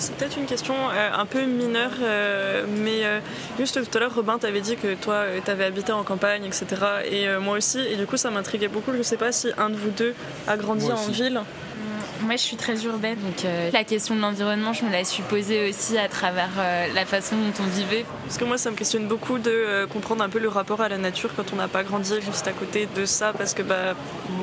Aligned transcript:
c'est 0.00 0.14
peut-être 0.14 0.36
une 0.36 0.46
question 0.46 0.74
euh, 0.74 1.10
un 1.12 1.26
peu 1.26 1.44
mineure, 1.44 1.92
euh, 2.02 2.64
mais 2.68 3.04
euh, 3.04 3.20
juste 3.58 3.82
tout 3.82 3.96
à 3.96 4.00
l'heure, 4.00 4.14
Robin, 4.14 4.38
t'avais 4.38 4.60
dit 4.60 4.76
que 4.76 4.94
toi, 4.94 5.24
t'avais 5.44 5.64
habité 5.64 5.92
en 5.92 6.02
campagne, 6.02 6.44
etc. 6.44 6.66
Et 7.10 7.26
moi 7.38 7.56
aussi, 7.56 7.80
et 7.80 7.96
du 7.96 8.06
coup, 8.06 8.16
ça 8.16 8.30
m'intriguait 8.30 8.68
beaucoup. 8.68 8.92
Je 8.96 9.02
sais 9.02 9.16
pas 9.16 9.32
si 9.32 9.48
un 9.58 9.70
de 9.70 9.76
vous 9.76 9.90
deux 9.90 10.14
a 10.46 10.56
grandi 10.56 10.90
en 10.90 11.06
ville. 11.08 11.40
Moi, 12.22 12.34
je 12.34 12.42
suis 12.42 12.56
très 12.56 12.84
urbaine, 12.84 13.18
donc 13.20 13.44
euh, 13.44 13.70
la 13.72 13.84
question 13.84 14.16
de 14.16 14.20
l'environnement, 14.20 14.72
je 14.72 14.84
me 14.84 14.90
la 14.90 15.04
suis 15.04 15.22
posée 15.22 15.68
aussi 15.68 15.96
à 15.96 16.08
travers 16.08 16.50
euh, 16.58 16.86
la 16.92 17.06
façon 17.06 17.36
dont 17.36 17.62
on 17.62 17.66
vivait. 17.66 18.04
Parce 18.24 18.38
que 18.38 18.44
moi, 18.44 18.58
ça 18.58 18.70
me 18.70 18.76
questionne 18.76 19.06
beaucoup 19.06 19.38
de 19.38 19.50
euh, 19.50 19.86
comprendre 19.86 20.24
un 20.24 20.28
peu 20.28 20.40
le 20.40 20.48
rapport 20.48 20.80
à 20.80 20.88
la 20.88 20.98
nature 20.98 21.30
quand 21.36 21.52
on 21.52 21.56
n'a 21.56 21.68
pas 21.68 21.84
grandi 21.84 22.14
juste 22.20 22.48
à 22.48 22.52
côté 22.52 22.88
de 22.96 23.04
ça, 23.04 23.32
parce 23.32 23.54
que 23.54 23.62
bah, 23.62 23.94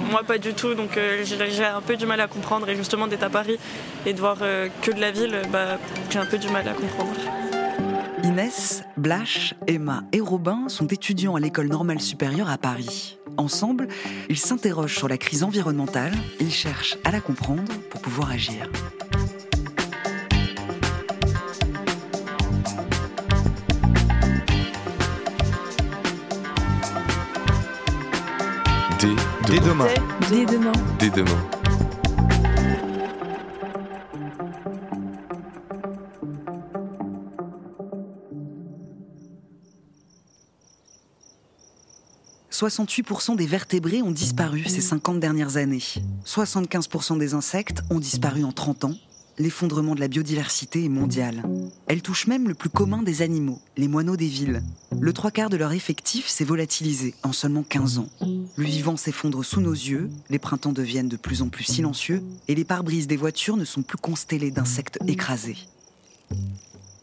moi, 0.09 0.23
pas 0.23 0.37
du 0.37 0.53
tout, 0.53 0.73
donc 0.73 0.97
j'ai 1.23 1.65
un 1.65 1.81
peu 1.81 1.97
du 1.97 2.05
mal 2.05 2.21
à 2.21 2.27
comprendre. 2.27 2.69
Et 2.69 2.75
justement, 2.75 3.07
d'être 3.07 3.23
à 3.23 3.29
Paris 3.29 3.57
et 4.05 4.13
de 4.13 4.19
voir 4.19 4.37
que 4.81 4.91
de 4.91 5.01
la 5.01 5.11
ville, 5.11 5.41
bah, 5.51 5.77
j'ai 6.09 6.19
un 6.19 6.25
peu 6.25 6.37
du 6.37 6.47
mal 6.49 6.67
à 6.67 6.73
comprendre. 6.73 7.11
Inès, 8.23 8.83
Blache, 8.95 9.53
Emma 9.67 10.03
et 10.11 10.21
Robin 10.21 10.69
sont 10.69 10.87
étudiants 10.87 11.35
à 11.35 11.39
l'école 11.39 11.67
normale 11.67 11.99
supérieure 11.99 12.49
à 12.49 12.57
Paris. 12.57 13.17
Ensemble, 13.37 13.87
ils 14.29 14.37
s'interrogent 14.37 14.95
sur 14.95 15.07
la 15.07 15.17
crise 15.17 15.43
environnementale 15.43 16.13
et 16.39 16.43
ils 16.43 16.51
cherchent 16.51 16.97
à 17.03 17.11
la 17.11 17.21
comprendre 17.21 17.71
pour 17.89 18.01
pouvoir 18.01 18.31
agir. 18.31 18.69
Dès 29.47 29.59
demain. 29.59 29.87
Dès 30.29 30.45
demain. 30.45 30.71
Dès 30.99 31.09
demain. 31.09 31.64
68% 42.55 43.35
des 43.35 43.47
vertébrés 43.47 44.01
ont 44.01 44.11
disparu 44.11 44.63
ces 44.63 44.79
50 44.79 45.19
dernières 45.19 45.57
années. 45.57 45.83
75% 46.25 47.17
des 47.17 47.33
insectes 47.33 47.81
ont 47.89 47.99
disparu 47.99 48.45
en 48.45 48.53
30 48.53 48.85
ans. 48.85 48.95
L'effondrement 49.37 49.93
de 49.93 49.99
la 49.99 50.07
biodiversité 50.07 50.85
est 50.85 50.89
mondial. 50.89 51.43
Elle 51.87 52.01
touche 52.01 52.27
même 52.27 52.47
le 52.47 52.53
plus 52.53 52.69
commun 52.69 53.03
des 53.03 53.21
animaux, 53.21 53.59
les 53.75 53.89
moineaux 53.89 54.15
des 54.15 54.29
villes. 54.29 54.63
Le 54.97 55.11
trois 55.11 55.31
quarts 55.31 55.49
de 55.49 55.57
leur 55.57 55.73
effectif 55.73 56.29
s'est 56.29 56.45
volatilisé 56.45 57.13
en 57.23 57.33
seulement 57.33 57.63
15 57.63 57.97
ans. 57.99 58.07
Le 58.55 58.63
vivant 58.63 58.95
s'effondre 58.95 59.43
sous 59.43 59.59
nos 59.59 59.73
yeux, 59.73 60.09
les 60.29 60.39
printemps 60.39 60.71
deviennent 60.71 61.09
de 61.09 61.17
plus 61.17 61.41
en 61.41 61.49
plus 61.49 61.65
silencieux 61.65 62.23
et 62.47 62.55
les 62.55 62.63
pare-brises 62.63 63.07
des 63.07 63.17
voitures 63.17 63.57
ne 63.57 63.65
sont 63.65 63.83
plus 63.83 63.97
constellés 63.97 64.51
d'insectes 64.51 64.97
écrasés. 65.07 65.57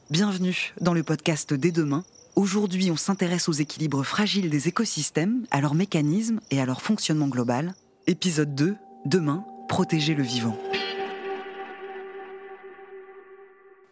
Bienvenue 0.08 0.72
dans 0.80 0.94
le 0.94 1.02
podcast 1.02 1.52
Dès 1.52 1.70
demain, 1.72 2.04
Aujourd'hui, 2.34 2.90
on 2.90 2.96
s'intéresse 2.96 3.50
aux 3.50 3.52
équilibres 3.52 4.04
fragiles 4.04 4.48
des 4.48 4.66
écosystèmes, 4.66 5.44
à 5.50 5.60
leurs 5.60 5.74
mécanismes 5.74 6.40
et 6.50 6.62
à 6.62 6.64
leur 6.64 6.80
fonctionnement 6.80 7.28
global. 7.28 7.74
Épisode 8.06 8.54
2, 8.54 8.74
demain, 9.04 9.44
protéger 9.68 10.14
le 10.14 10.22
vivant. 10.22 10.56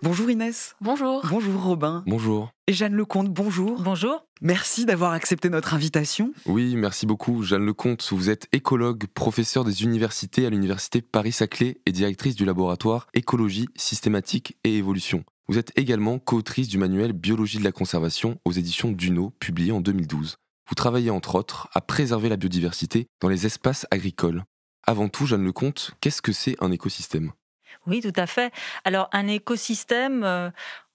Bonjour 0.03 0.31
Inès. 0.31 0.75
Bonjour. 0.81 1.21
Bonjour 1.29 1.63
Robin. 1.63 2.03
Bonjour. 2.07 2.51
Et 2.67 2.73
Jeanne 2.73 2.95
Lecomte, 2.95 3.29
bonjour. 3.29 3.83
Bonjour. 3.83 4.25
Merci 4.41 4.87
d'avoir 4.87 5.13
accepté 5.13 5.51
notre 5.51 5.75
invitation. 5.75 6.33
Oui, 6.47 6.77
merci 6.77 7.05
beaucoup. 7.05 7.43
Jeanne 7.43 7.67
Lecomte, 7.67 8.09
vous 8.11 8.31
êtes 8.31 8.49
écologue, 8.53 9.05
professeur 9.13 9.65
des 9.65 9.83
universités 9.83 10.47
à 10.47 10.51
l'université 10.51 11.03
Paris-Saclay 11.03 11.83
et 11.85 11.93
directrice 11.93 12.37
du 12.37 12.47
laboratoire 12.47 13.07
Écologie, 13.13 13.69
systématique 13.77 14.57
et 14.65 14.79
évolution. 14.79 15.25
Vous 15.51 15.59
êtes 15.59 15.73
également 15.77 16.21
co-autrice 16.21 16.69
du 16.69 16.79
manuel 16.79 17.13
Biologie 17.13 17.59
de 17.59 17.65
la 17.65 17.73
conservation 17.73 18.39
aux 18.45 18.53
éditions 18.53 18.93
Duno, 18.93 19.31
publié 19.41 19.73
en 19.73 19.81
2012. 19.81 20.37
Vous 20.69 20.75
travaillez 20.77 21.11
entre 21.11 21.35
autres 21.35 21.69
à 21.73 21.81
préserver 21.81 22.29
la 22.29 22.37
biodiversité 22.37 23.09
dans 23.21 23.29
les 23.29 23.47
espaces 23.47 23.85
agricoles. 23.91 24.45
Avant 24.87 25.09
tout, 25.09 25.27
Jeanne 25.27 25.45
Lecomte, 25.45 25.91
qu'est-ce 26.01 26.23
que 26.23 26.31
c'est 26.31 26.55
un 26.61 26.71
écosystème? 26.71 27.33
Oui, 27.89 28.01
tout 28.01 28.13
à 28.15 28.29
fait. 28.29 28.53
Alors, 28.85 29.09
un 29.11 29.27
écosystème, 29.27 30.23
euh, 30.23 30.51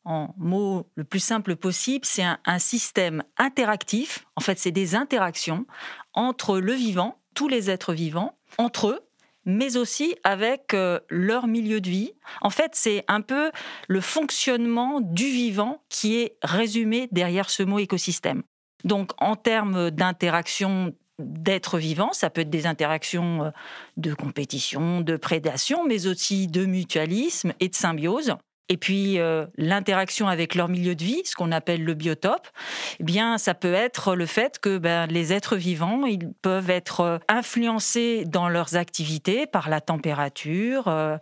en 0.06 0.34
mots 0.38 0.90
le 0.96 1.04
plus 1.04 1.20
simple 1.20 1.58
possible, 1.58 2.06
c'est 2.06 2.24
un 2.24 2.60
système 2.60 3.24
interactif. 3.38 4.26
En 4.38 4.42
fait, 4.42 4.58
c'est 4.58 4.72
des 4.72 4.96
interactions 4.96 5.66
entre 6.14 6.60
le 6.60 6.72
vivant, 6.72 7.20
tous 7.34 7.50
les 7.50 7.70
êtres 7.70 7.92
vivants, 7.92 8.38
entre 8.58 8.88
eux, 8.88 9.02
mais 9.46 9.78
aussi 9.78 10.16
avec 10.24 10.74
euh, 10.74 11.00
leur 11.10 11.48
milieu 11.48 11.82
de 11.82 11.90
vie. 11.90 12.14
En 12.42 12.50
fait, 12.50 12.72
c'est 12.74 13.04
un 13.08 13.22
peu 13.22 13.52
le 13.88 14.02
fonctionnement 14.02 15.02
du 15.02 15.26
vivant 15.26 15.82
qui 15.90 16.18
est 16.18 16.38
résumé 16.42 17.08
derrière 17.12 17.50
ce 17.50 17.64
mot 17.64 17.80
écosystème. 17.80 18.44
Donc, 18.84 19.12
en 19.18 19.36
termes 19.36 19.90
d'interaction 19.92 20.94
d'êtres 21.18 21.78
vivants, 21.78 22.12
ça 22.14 22.30
peut 22.30 22.42
être 22.42 22.50
des 22.50 22.68
interactions 22.68 23.46
euh, 23.46 23.50
de 23.98 24.14
compétition, 24.14 25.02
de 25.02 25.18
prédation, 25.18 25.86
mais 25.86 26.08
aussi 26.08 26.48
de 26.48 26.66
mutualisme 26.66 27.54
et 27.60 27.70
de 27.70 27.76
symbiose 27.76 28.36
et 28.68 28.78
puis 28.78 29.20
euh, 29.20 29.46
l'interaction 29.58 30.28
avec 30.28 30.56
leur 30.56 30.70
milieu 30.70 30.96
de 30.96 31.04
vie, 31.04 31.22
ce 31.24 31.36
qu'on 31.36 31.52
appelle 31.52 31.84
le 31.84 31.94
biotope, 31.94 32.48
eh 33.00 33.04
bien 33.04 33.38
ça 33.38 33.54
peut 33.54 33.74
être 33.74 34.16
le 34.16 34.26
fait 34.26 34.60
que 34.60 34.78
ben, 34.78 35.06
les 35.08 35.34
êtres 35.34 35.56
vivants, 35.56 36.06
ils 36.06 36.34
peuvent 36.42 36.70
être 36.70 37.02
euh, 37.02 37.18
influencés 37.28 38.26
dans 38.26 38.50
leurs 38.50 38.76
activités 38.76 39.46
par 39.46 39.70
la 39.70 39.82
température, 39.82 40.88
euh, 40.88 41.18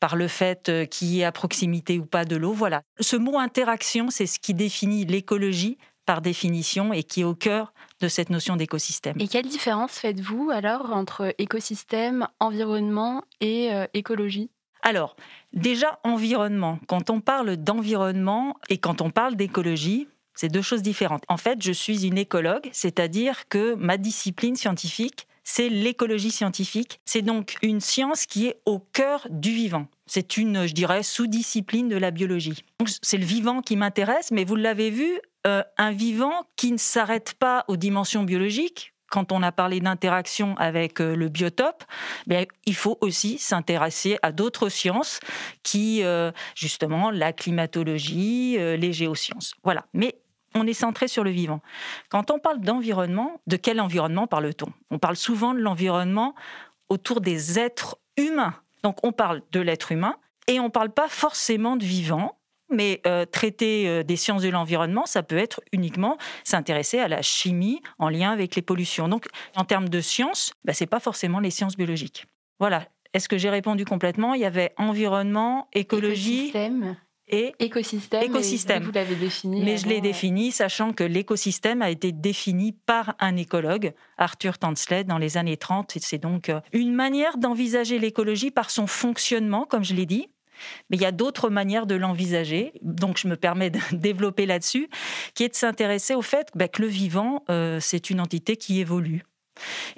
par 0.00 0.16
le 0.16 0.26
fait 0.26 0.70
qu'il 0.90 1.08
y 1.08 1.20
ait 1.20 1.24
à 1.24 1.32
proximité 1.32 1.98
ou 1.98 2.06
pas 2.06 2.24
de 2.24 2.36
l'eau. 2.36 2.52
Voilà. 2.52 2.82
Ce 3.00 3.16
mot 3.16 3.38
interaction, 3.38 4.10
c'est 4.10 4.26
ce 4.26 4.40
qui 4.40 4.54
définit 4.54 5.04
l'écologie 5.04 5.78
par 6.04 6.20
définition 6.20 6.92
et 6.92 7.02
qui 7.02 7.20
est 7.20 7.24
au 7.24 7.34
cœur 7.34 7.72
de 8.00 8.08
cette 8.08 8.30
notion 8.30 8.56
d'écosystème. 8.56 9.16
Et 9.20 9.28
quelle 9.28 9.46
différence 9.46 9.92
faites-vous 9.92 10.50
alors 10.50 10.90
entre 10.92 11.34
écosystème, 11.38 12.26
environnement 12.40 13.22
et 13.40 13.70
écologie? 13.92 14.50
Alors, 14.82 15.16
déjà, 15.52 15.98
environnement. 16.04 16.78
Quand 16.86 17.10
on 17.10 17.20
parle 17.20 17.56
d'environnement 17.56 18.56
et 18.68 18.78
quand 18.78 19.00
on 19.00 19.10
parle 19.10 19.36
d'écologie, 19.36 20.08
c'est 20.34 20.48
deux 20.48 20.62
choses 20.62 20.82
différentes. 20.82 21.24
En 21.28 21.36
fait, 21.36 21.62
je 21.62 21.72
suis 21.72 22.06
une 22.06 22.16
écologue, 22.16 22.68
c'est-à-dire 22.72 23.48
que 23.48 23.74
ma 23.74 23.96
discipline 23.96 24.54
scientifique, 24.54 25.26
c'est 25.42 25.68
l'écologie 25.68 26.30
scientifique. 26.30 27.00
C'est 27.06 27.22
donc 27.22 27.56
une 27.62 27.80
science 27.80 28.26
qui 28.26 28.46
est 28.46 28.60
au 28.66 28.78
cœur 28.78 29.26
du 29.30 29.50
vivant. 29.50 29.86
C'est 30.06 30.36
une, 30.36 30.66
je 30.66 30.74
dirais, 30.74 31.02
sous-discipline 31.02 31.88
de 31.88 31.96
la 31.96 32.10
biologie. 32.10 32.64
C'est 33.02 33.16
le 33.16 33.24
vivant 33.24 33.62
qui 33.62 33.76
m'intéresse, 33.76 34.30
mais 34.30 34.44
vous 34.44 34.56
l'avez 34.56 34.90
vu, 34.90 35.18
euh, 35.46 35.62
un 35.76 35.90
vivant 35.90 36.44
qui 36.56 36.70
ne 36.70 36.76
s'arrête 36.76 37.34
pas 37.38 37.64
aux 37.66 37.76
dimensions 37.76 38.24
biologiques, 38.24 38.92
quand 39.10 39.32
on 39.32 39.42
a 39.42 39.52
parlé 39.52 39.80
d'interaction 39.80 40.56
avec 40.58 41.00
euh, 41.00 41.16
le 41.16 41.28
biotope, 41.28 41.84
ben, 42.26 42.46
il 42.66 42.74
faut 42.74 42.98
aussi 43.00 43.38
s'intéresser 43.38 44.18
à 44.22 44.32
d'autres 44.32 44.68
sciences 44.68 45.20
qui, 45.62 46.02
euh, 46.04 46.30
justement, 46.54 47.10
la 47.10 47.32
climatologie, 47.32 48.56
euh, 48.58 48.76
les 48.76 48.92
géosciences. 48.92 49.54
Voilà. 49.64 49.86
Mais 49.94 50.20
on 50.54 50.66
est 50.66 50.74
centré 50.74 51.08
sur 51.08 51.24
le 51.24 51.30
vivant. 51.30 51.60
Quand 52.08 52.30
on 52.30 52.38
parle 52.38 52.60
d'environnement, 52.60 53.40
de 53.46 53.56
quel 53.56 53.80
environnement 53.80 54.26
parle-t-on? 54.26 54.72
On 54.90 54.98
parle 54.98 55.16
souvent 55.16 55.54
de 55.54 55.60
l'environnement 55.60 56.34
autour 56.88 57.20
des 57.20 57.58
êtres 57.58 57.98
humains. 58.16 58.54
Donc 58.82 58.98
on 59.02 59.12
parle 59.12 59.42
de 59.52 59.60
l'être 59.60 59.92
humain 59.92 60.16
et 60.46 60.60
on 60.60 60.64
ne 60.64 60.70
parle 60.70 60.90
pas 60.90 61.08
forcément 61.08 61.76
de 61.76 61.84
vivant 61.84 62.37
mais 62.70 63.00
euh, 63.06 63.24
traiter 63.24 63.88
euh, 63.88 64.02
des 64.02 64.16
sciences 64.16 64.42
de 64.42 64.48
l'environnement, 64.48 65.06
ça 65.06 65.22
peut 65.22 65.36
être 65.36 65.60
uniquement 65.72 66.18
s'intéresser 66.44 66.98
à 66.98 67.08
la 67.08 67.22
chimie 67.22 67.80
en 67.98 68.08
lien 68.08 68.30
avec 68.30 68.54
les 68.56 68.62
pollutions. 68.62 69.08
Donc, 69.08 69.26
en 69.56 69.64
termes 69.64 69.88
de 69.88 70.00
sciences, 70.00 70.52
bah, 70.64 70.72
ce 70.72 70.84
n'est 70.84 70.88
pas 70.88 71.00
forcément 71.00 71.40
les 71.40 71.50
sciences 71.50 71.76
biologiques. 71.76 72.26
Voilà. 72.60 72.86
Est-ce 73.14 73.28
que 73.28 73.38
j'ai 73.38 73.50
répondu 73.50 73.84
complètement? 73.84 74.34
Il 74.34 74.40
y 74.42 74.44
avait 74.44 74.74
environnement, 74.76 75.68
écologie. 75.72 76.52
Et 77.30 77.54
écosystème. 77.58 78.22
Écosystème. 78.22 78.82
Vous 78.82 78.92
l'avez 78.92 79.14
défini. 79.14 79.62
Mais 79.62 79.76
je 79.76 79.86
l'ai 79.86 80.00
défini, 80.00 80.50
sachant 80.50 80.92
que 80.92 81.04
l'écosystème 81.04 81.82
a 81.82 81.90
été 81.90 82.10
défini 82.10 82.72
par 82.72 83.16
un 83.18 83.36
écologue, 83.36 83.92
Arthur 84.16 84.58
Tansled, 84.58 85.06
dans 85.06 85.18
les 85.18 85.36
années 85.36 85.58
30. 85.58 85.92
C'est 86.00 86.18
donc 86.18 86.48
euh, 86.48 86.60
une 86.72 86.94
manière 86.94 87.36
d'envisager 87.36 87.98
l'écologie 87.98 88.50
par 88.50 88.70
son 88.70 88.86
fonctionnement, 88.86 89.66
comme 89.66 89.84
je 89.84 89.94
l'ai 89.94 90.06
dit, 90.06 90.28
mais 90.90 90.96
il 90.96 91.02
y 91.02 91.06
a 91.06 91.12
d'autres 91.12 91.50
manières 91.50 91.86
de 91.86 91.94
l'envisager, 91.94 92.72
donc 92.82 93.18
je 93.18 93.28
me 93.28 93.36
permets 93.36 93.70
de 93.70 93.80
développer 93.92 94.46
là-dessus, 94.46 94.88
qui 95.34 95.44
est 95.44 95.48
de 95.48 95.54
s'intéresser 95.54 96.14
au 96.14 96.22
fait 96.22 96.48
bah, 96.54 96.68
que 96.68 96.82
le 96.82 96.88
vivant, 96.88 97.44
euh, 97.50 97.78
c'est 97.80 98.10
une 98.10 98.20
entité 98.20 98.56
qui 98.56 98.80
évolue. 98.80 99.24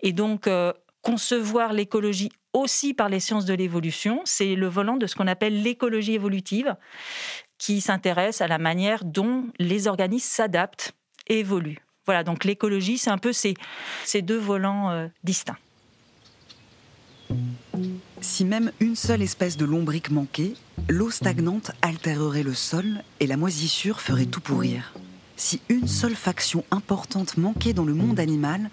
Et 0.02 0.12
donc, 0.12 0.46
euh, 0.46 0.72
concevoir 1.02 1.72
l'écologie 1.72 2.30
aussi 2.52 2.94
par 2.94 3.08
les 3.08 3.20
sciences 3.20 3.44
de 3.44 3.54
l'évolution, 3.54 4.22
c'est 4.24 4.54
le 4.54 4.66
volant 4.66 4.96
de 4.96 5.06
ce 5.06 5.14
qu'on 5.14 5.26
appelle 5.26 5.62
l'écologie 5.62 6.14
évolutive, 6.14 6.76
qui 7.58 7.80
s'intéresse 7.80 8.40
à 8.40 8.48
la 8.48 8.58
manière 8.58 9.04
dont 9.04 9.46
les 9.58 9.86
organismes 9.86 10.28
s'adaptent 10.28 10.92
et 11.28 11.40
évoluent. 11.40 11.78
Voilà, 12.06 12.24
donc 12.24 12.44
l'écologie, 12.44 12.98
c'est 12.98 13.10
un 13.10 13.18
peu 13.18 13.32
ces, 13.32 13.54
deux 14.22 14.38
volants 14.38 14.90
euh, 14.90 15.08
distincts. 15.22 15.58
Si 18.20 18.44
même 18.44 18.70
une 18.80 18.96
seule 18.96 19.22
espèce 19.22 19.56
de 19.56 19.64
lombric 19.64 20.10
manquait, 20.10 20.54
l'eau 20.88 21.10
stagnante 21.10 21.72
altérerait 21.80 22.42
le 22.42 22.54
sol 22.54 23.02
et 23.18 23.26
la 23.26 23.36
moisissure 23.36 24.00
ferait 24.00 24.26
tout 24.26 24.40
pourrir. 24.40 24.92
Si 25.36 25.60
une 25.70 25.88
seule 25.88 26.14
faction 26.14 26.64
importante 26.70 27.38
manquait 27.38 27.72
dans 27.72 27.84
le 27.84 27.94
monde 27.94 28.20
animal, 28.20 28.70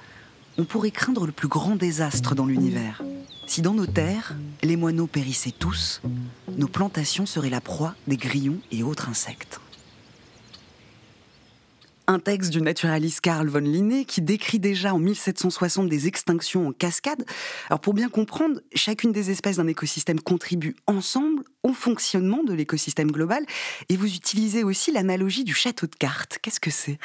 on 0.57 0.65
pourrait 0.65 0.91
craindre 0.91 1.25
le 1.25 1.31
plus 1.31 1.47
grand 1.47 1.75
désastre 1.75 2.35
dans 2.35 2.45
l'univers. 2.45 3.01
Si 3.45 3.61
dans 3.61 3.73
nos 3.73 3.85
terres, 3.85 4.35
les 4.63 4.75
moineaux 4.75 5.07
périssaient 5.07 5.53
tous, 5.57 6.01
nos 6.57 6.67
plantations 6.67 7.25
seraient 7.25 7.49
la 7.49 7.61
proie 7.61 7.95
des 8.07 8.17
grillons 8.17 8.59
et 8.71 8.83
autres 8.83 9.07
insectes 9.07 9.61
un 12.07 12.19
texte 12.19 12.51
du 12.51 12.61
naturaliste 12.61 13.21
Carl 13.21 13.47
von 13.47 13.59
Linné 13.59 14.05
qui 14.05 14.21
décrit 14.21 14.59
déjà 14.59 14.93
en 14.93 14.99
1760 14.99 15.89
des 15.89 16.07
extinctions 16.07 16.67
en 16.67 16.71
cascade. 16.71 17.25
Alors 17.69 17.81
pour 17.81 17.93
bien 17.93 18.09
comprendre, 18.09 18.61
chacune 18.73 19.11
des 19.11 19.29
espèces 19.29 19.57
d'un 19.57 19.67
écosystème 19.67 20.19
contribue 20.21 20.75
ensemble 20.87 21.43
au 21.63 21.73
fonctionnement 21.73 22.43
de 22.43 22.53
l'écosystème 22.53 23.11
global 23.11 23.45
et 23.89 23.97
vous 23.97 24.15
utilisez 24.15 24.63
aussi 24.63 24.91
l'analogie 24.91 25.43
du 25.43 25.53
château 25.53 25.85
de 25.85 25.95
cartes. 25.95 26.39
Qu'est-ce 26.41 26.61
que 26.61 26.71
c'est? 26.71 26.97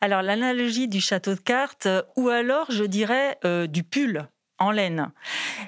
Alors 0.00 0.22
l'analogie 0.22 0.88
du 0.88 1.00
château 1.00 1.34
de 1.34 1.40
cartes 1.40 1.86
euh, 1.86 2.02
ou 2.16 2.28
alors 2.28 2.66
je 2.70 2.84
dirais 2.84 3.38
euh, 3.44 3.68
du 3.68 3.84
pull 3.84 4.28
en 4.58 4.70
laine. 4.70 5.10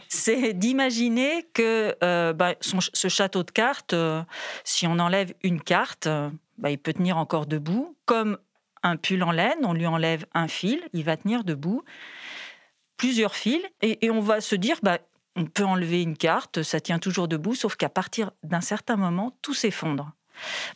C'est 0.09 0.53
d'imaginer 0.53 1.47
que 1.53 1.97
euh, 2.03 2.33
bah, 2.33 2.55
ce 2.61 3.09
château 3.09 3.43
de 3.43 3.51
cartes, 3.51 3.95
si 4.63 4.87
on 4.87 4.99
enlève 5.01 5.35
une 5.43 5.61
carte, 5.61 6.09
bah, 6.59 6.71
il 6.71 6.79
peut 6.79 6.93
tenir 6.93 7.17
encore 7.17 7.47
debout. 7.47 7.97
Comme 8.07 8.39
un 8.83 8.97
pull 8.97 9.23
en 9.23 9.33
laine, 9.33 9.65
on 9.65 9.73
lui 9.73 9.87
enlève 9.87 10.27
un 10.35 10.49
fil, 10.49 10.81
il 10.93 11.05
va 11.05 11.17
tenir 11.17 11.45
debout. 11.45 11.83
Plusieurs 12.97 13.35
fils, 13.35 13.63
et, 13.83 14.11
on 14.11 14.21
va 14.21 14.41
se 14.41 14.55
dire, 14.55 14.79
bah, 14.83 14.99
on 15.37 15.47
peut 15.47 15.65
enlever 15.65 16.03
une 16.03 16.17
carte, 16.17 16.63
ça 16.63 16.81
tient 16.81 16.99
toujours 16.99 17.27
debout, 17.27 17.55
sauf 17.55 17.75
qu'à 17.77 17.89
partir 17.89 18.31
d'un 18.43 18.61
certain 18.61 18.97
moment, 18.97 19.37
tout 19.43 19.55
s'effondre. 19.55 20.13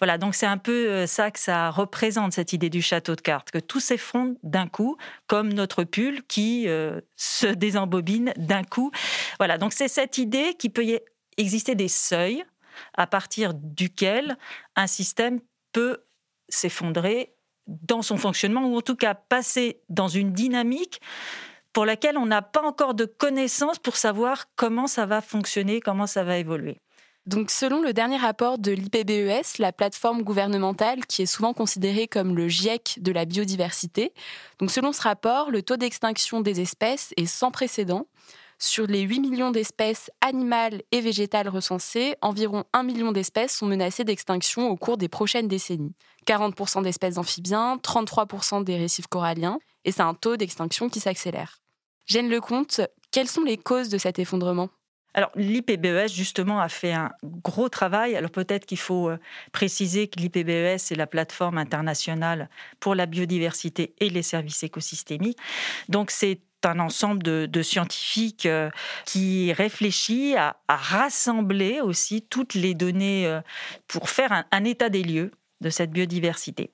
Voilà, 0.01 0.19
donc 0.19 0.35
c'est 0.35 0.47
un 0.47 0.59
peu 0.59 0.89
euh, 0.89 1.07
ça 1.07 1.31
que 1.31 1.39
ça 1.39 1.71
représente, 1.71 2.33
cette 2.33 2.53
idée 2.53 2.71
du 2.71 2.83
château 2.83 3.17
de 3.17 3.21
cartes, 3.21 3.51
que 3.51 3.59
tout 3.59 3.81
s'effondre 3.81 4.37
d'un 4.43 4.69
coup, 4.69 4.97
comme 5.27 5.53
notre 5.53 5.85
pull 5.85 6.23
qui 6.25 6.69
euh, 6.69 7.01
se 7.17 7.47
désembobine 7.47 8.33
d'un 8.37 8.65
coup. 8.65 8.91
Voilà, 9.39 9.59
donc 9.59 9.73
c'est 9.73 9.89
cette 9.89 10.19
idée 10.19 10.55
qu'il 10.55 10.73
peut 10.73 10.85
y 10.85 11.01
exister 11.37 11.75
des 11.75 11.89
seuils 11.89 12.45
à 12.95 13.07
partir 13.07 13.55
duquel 13.55 14.37
un 14.77 14.87
système 14.87 15.41
peut 15.73 16.05
s'effondrer 16.49 17.35
dans 17.67 18.03
son 18.03 18.17
fonctionnement 18.17 18.67
ou 18.67 18.79
en 18.79 18.81
tout 18.81 18.97
cas 18.97 19.15
passer 19.15 19.83
dans 19.89 20.09
une 20.09 20.33
dynamique 20.33 21.01
pour 21.73 21.85
laquelle 21.85 22.17
on 22.17 22.27
n'a 22.27 22.43
pas 22.43 22.63
encore 22.63 22.95
de 22.95 23.05
connaissances 23.05 23.79
pour 23.79 23.97
savoir 23.97 24.47
comment 24.57 24.87
ça 24.87 25.07
va 25.07 25.21
fonctionner, 25.21 25.81
comment 25.81 26.07
ça 26.07 26.25
va 26.25 26.39
évoluer. 26.39 26.81
Donc, 27.27 27.51
selon 27.51 27.83
le 27.83 27.93
dernier 27.93 28.17
rapport 28.17 28.57
de 28.59 28.73
l'IPBES, 28.73 29.59
la 29.59 29.71
plateforme 29.71 30.23
gouvernementale 30.23 31.05
qui 31.05 31.21
est 31.21 31.27
souvent 31.27 31.53
considérée 31.53 32.09
comme 32.09 32.35
le 32.35 32.49
GIEC 32.49 33.01
de 33.03 33.13
la 33.13 33.27
biodiversité, 33.27 34.15
donc 34.59 34.71
selon 34.71 34.95
ce 34.95 35.03
rapport, 35.03 35.51
le 35.51 35.63
taux 35.63 35.77
d'extinction 35.77 36.41
des 36.41 36.63
espèces 36.63 37.13
est 37.19 37.27
sans 37.27 37.51
précédent. 37.51 38.07
Sur 38.61 38.89
les 38.89 39.03
8 39.03 39.21
millions 39.21 39.51
d'espèces 39.53 40.11
animales 40.21 40.83
et 40.91 41.01
végétales 41.01 41.49
recensées, 41.49 42.17
environ 42.23 42.65
1 42.73 42.83
million 42.83 43.13
d'espèces 43.13 43.57
sont 43.57 43.67
menacées 43.67 44.03
d'extinction 44.03 44.69
au 44.69 44.77
cours 44.77 44.97
des 44.97 45.09
prochaines 45.09 45.47
décennies. 45.47 45.95
40% 46.27 46.83
d'espèces 46.83 47.19
amphibiens, 47.19 47.77
33% 47.77 48.65
des 48.65 48.77
récifs 48.77 49.07
coralliens, 49.07 49.61
et 49.85 49.93
c'est 49.93 50.03
un 50.03 50.15
taux 50.15 50.37
d'extinction 50.37 50.89
qui 50.89 50.99
s'accélère. 50.99 51.61
Gêne 52.07 52.29
Lecomte, 52.29 52.81
quelles 53.13 53.29
sont 53.29 53.45
les 53.45 53.59
causes 53.59 53.91
de 53.91 53.99
cet 53.99 54.19
effondrement? 54.19 54.71
Alors 55.15 55.31
l'IPBES 55.37 56.09
justement 56.09 56.61
a 56.61 56.69
fait 56.69 56.93
un 56.93 57.11
gros 57.25 57.69
travail. 57.69 58.15
Alors 58.15 58.31
peut-être 58.31 58.67
qu'il 58.67 58.79
faut 58.79 59.09
euh, 59.09 59.19
préciser 59.53 60.09
que 60.09 60.21
l'IPBES 60.21 60.93
est 60.93 60.97
la 60.97 61.07
plateforme 61.07 61.59
internationale 61.59 62.51
pour 62.79 62.95
la 62.95 63.07
biodiversité 63.07 63.95
et 64.01 64.11
les 64.11 64.23
services 64.23 64.63
écosystémiques. 64.63 65.39
Donc 65.89 66.11
c'est 66.11 66.41
un 66.65 66.79
ensemble 66.79 67.23
de, 67.23 67.63
scientifiques 67.63 68.47
euh, 68.47 68.71
qui 69.05 69.53
réfléchit 69.53 70.37
à, 70.37 70.57
rassembler 70.69 71.81
aussi 71.81 72.23
toutes 72.23 72.55
les 72.55 72.75
données 72.75 73.27
euh, 73.27 73.41
pour 73.87 74.11
faire 74.11 74.45
un, 74.51 74.65
état 74.65 74.89
des 74.89 75.03
lieux 75.03 75.33
de 75.61 75.71
cette 75.71 75.91
biodiversité. 75.91 76.71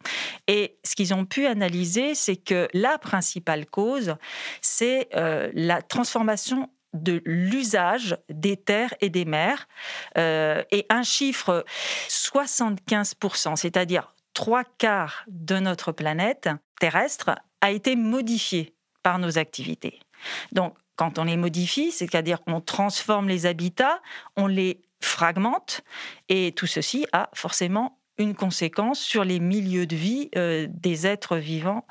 Et 0.47 0.77
ce 0.85 0.95
qu'ils 0.95 1.15
ont 1.15 1.25
pu 1.25 1.47
analyser, 1.47 2.15
c'est 2.15 2.37
que 2.37 2.69
la 2.75 2.99
principale 2.99 3.67
cause, 3.67 4.17
c'est 4.61 5.09
euh, 5.15 5.51
la 5.55 5.81
transformation 5.81 6.71
de 6.93 7.23
l'usage 7.25 8.17
des 8.29 8.57
terres 8.57 8.95
et 9.01 9.11
des 9.11 9.25
mers. 9.25 9.67
et 10.17 10.87
un 10.91 11.03
chiffre 11.03 11.65
75%, 12.09 13.57
c'est-à-dire 13.57 14.15
trois 14.33 14.63
quarts 14.63 15.25
de 15.27 15.59
notre 15.59 15.91
planète 15.91 16.49
terrestre, 16.79 17.35
a 17.61 17.73
été 17.73 17.97
modifié 17.97 18.75
par 19.05 19.21
nos 19.21 19.39
activités. 19.39 20.01
Donc, 20.51 20.75
quand 20.97 21.21
on 21.21 21.25
les 21.25 21.37
modifie, 21.37 21.93
c'est-à-dire 21.93 22.43
qu'on 22.43 22.61
transforme 22.61 23.29
les 23.29 23.47
habitats, 23.47 24.01
on 24.37 24.49
les 24.49 24.81
fragmente, 25.01 25.83
et 26.29 26.53
tout 26.53 26.67
ceci 26.67 27.07
a 27.13 27.31
forcément 27.35 27.99
une 28.17 28.35
conséquence 28.35 29.01
sur 29.01 29.25
les 29.25 29.41
milieux 29.41 29.87
de 29.87 29.97
vie 29.97 30.31
euh, 30.37 30.67
des 30.71 31.07
êtres 31.07 31.37
vivants, 31.37 31.85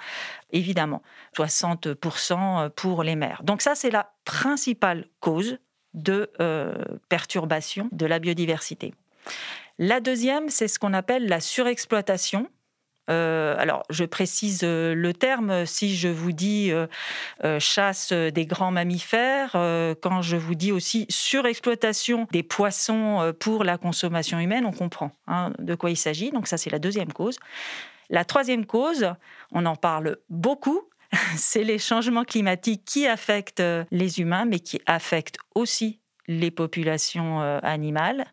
évidemment. 0.52 1.02
60% 1.38 2.70
pour 2.72 3.04
les 3.04 3.16
mers. 3.16 3.44
Donc 3.44 3.62
ça, 3.62 3.76
c'est 3.76 3.92
la 3.92 4.14
principale 4.26 5.06
cause 5.20 5.58
de 5.94 6.32
euh, 6.40 6.74
perturbation 7.10 7.90
de 7.92 8.06
la 8.06 8.20
biodiversité. 8.20 8.94
La 9.78 10.00
deuxième, 10.00 10.50
c'est 10.50 10.68
ce 10.68 10.80
qu'on 10.80 10.94
appelle 10.94 11.28
la 11.28 11.40
surexploitation 11.40 12.50
euh, 13.10 13.56
alors, 13.58 13.84
je 13.90 14.06
précise 14.06 14.62
euh, 14.64 14.96
le 14.96 15.14
terme. 15.14 15.66
Si 15.66 15.96
je 15.96 16.08
vous 16.08 16.32
dis 16.32 16.72
euh, 16.72 17.60
chasse 17.60 18.14
des 18.14 18.46
grands 18.46 18.72
mammifères, 18.72 19.52
quand 20.02 20.22
je 20.22 20.38
vous 20.38 20.56
dis 20.56 20.72
aussi 20.72 21.06
surexploitation 21.10 22.28
des 22.32 22.44
poissons 22.44 23.34
pour 23.40 23.64
la 23.64 23.78
consommation 23.78 24.40
humaine, 24.40 24.66
on 24.66 24.72
comprend 24.72 25.12
hein, 25.28 25.52
de 25.60 25.76
quoi 25.76 25.90
il 25.90 25.98
s'agit. 25.98 26.32
Donc 26.32 26.48
ça, 26.48 26.58
c'est 26.58 26.70
la 26.70 26.80
deuxième 26.80 27.12
cause. 27.12 27.38
La 28.10 28.26
troisième 28.26 28.66
cause, 28.66 29.14
on 29.52 29.66
en 29.66 29.76
parle 29.76 30.18
beaucoup, 30.30 30.82
c'est 31.36 31.64
les 31.64 31.80
changements 31.80 32.26
climatiques 32.26 32.84
qui 32.86 33.08
affectent 33.08 33.64
les 33.92 34.20
humains, 34.20 34.46
mais 34.46 34.60
qui 34.60 34.82
affectent 34.86 35.38
aussi 35.56 36.00
les 36.28 36.52
populations 36.52 37.42
animales. 37.64 38.26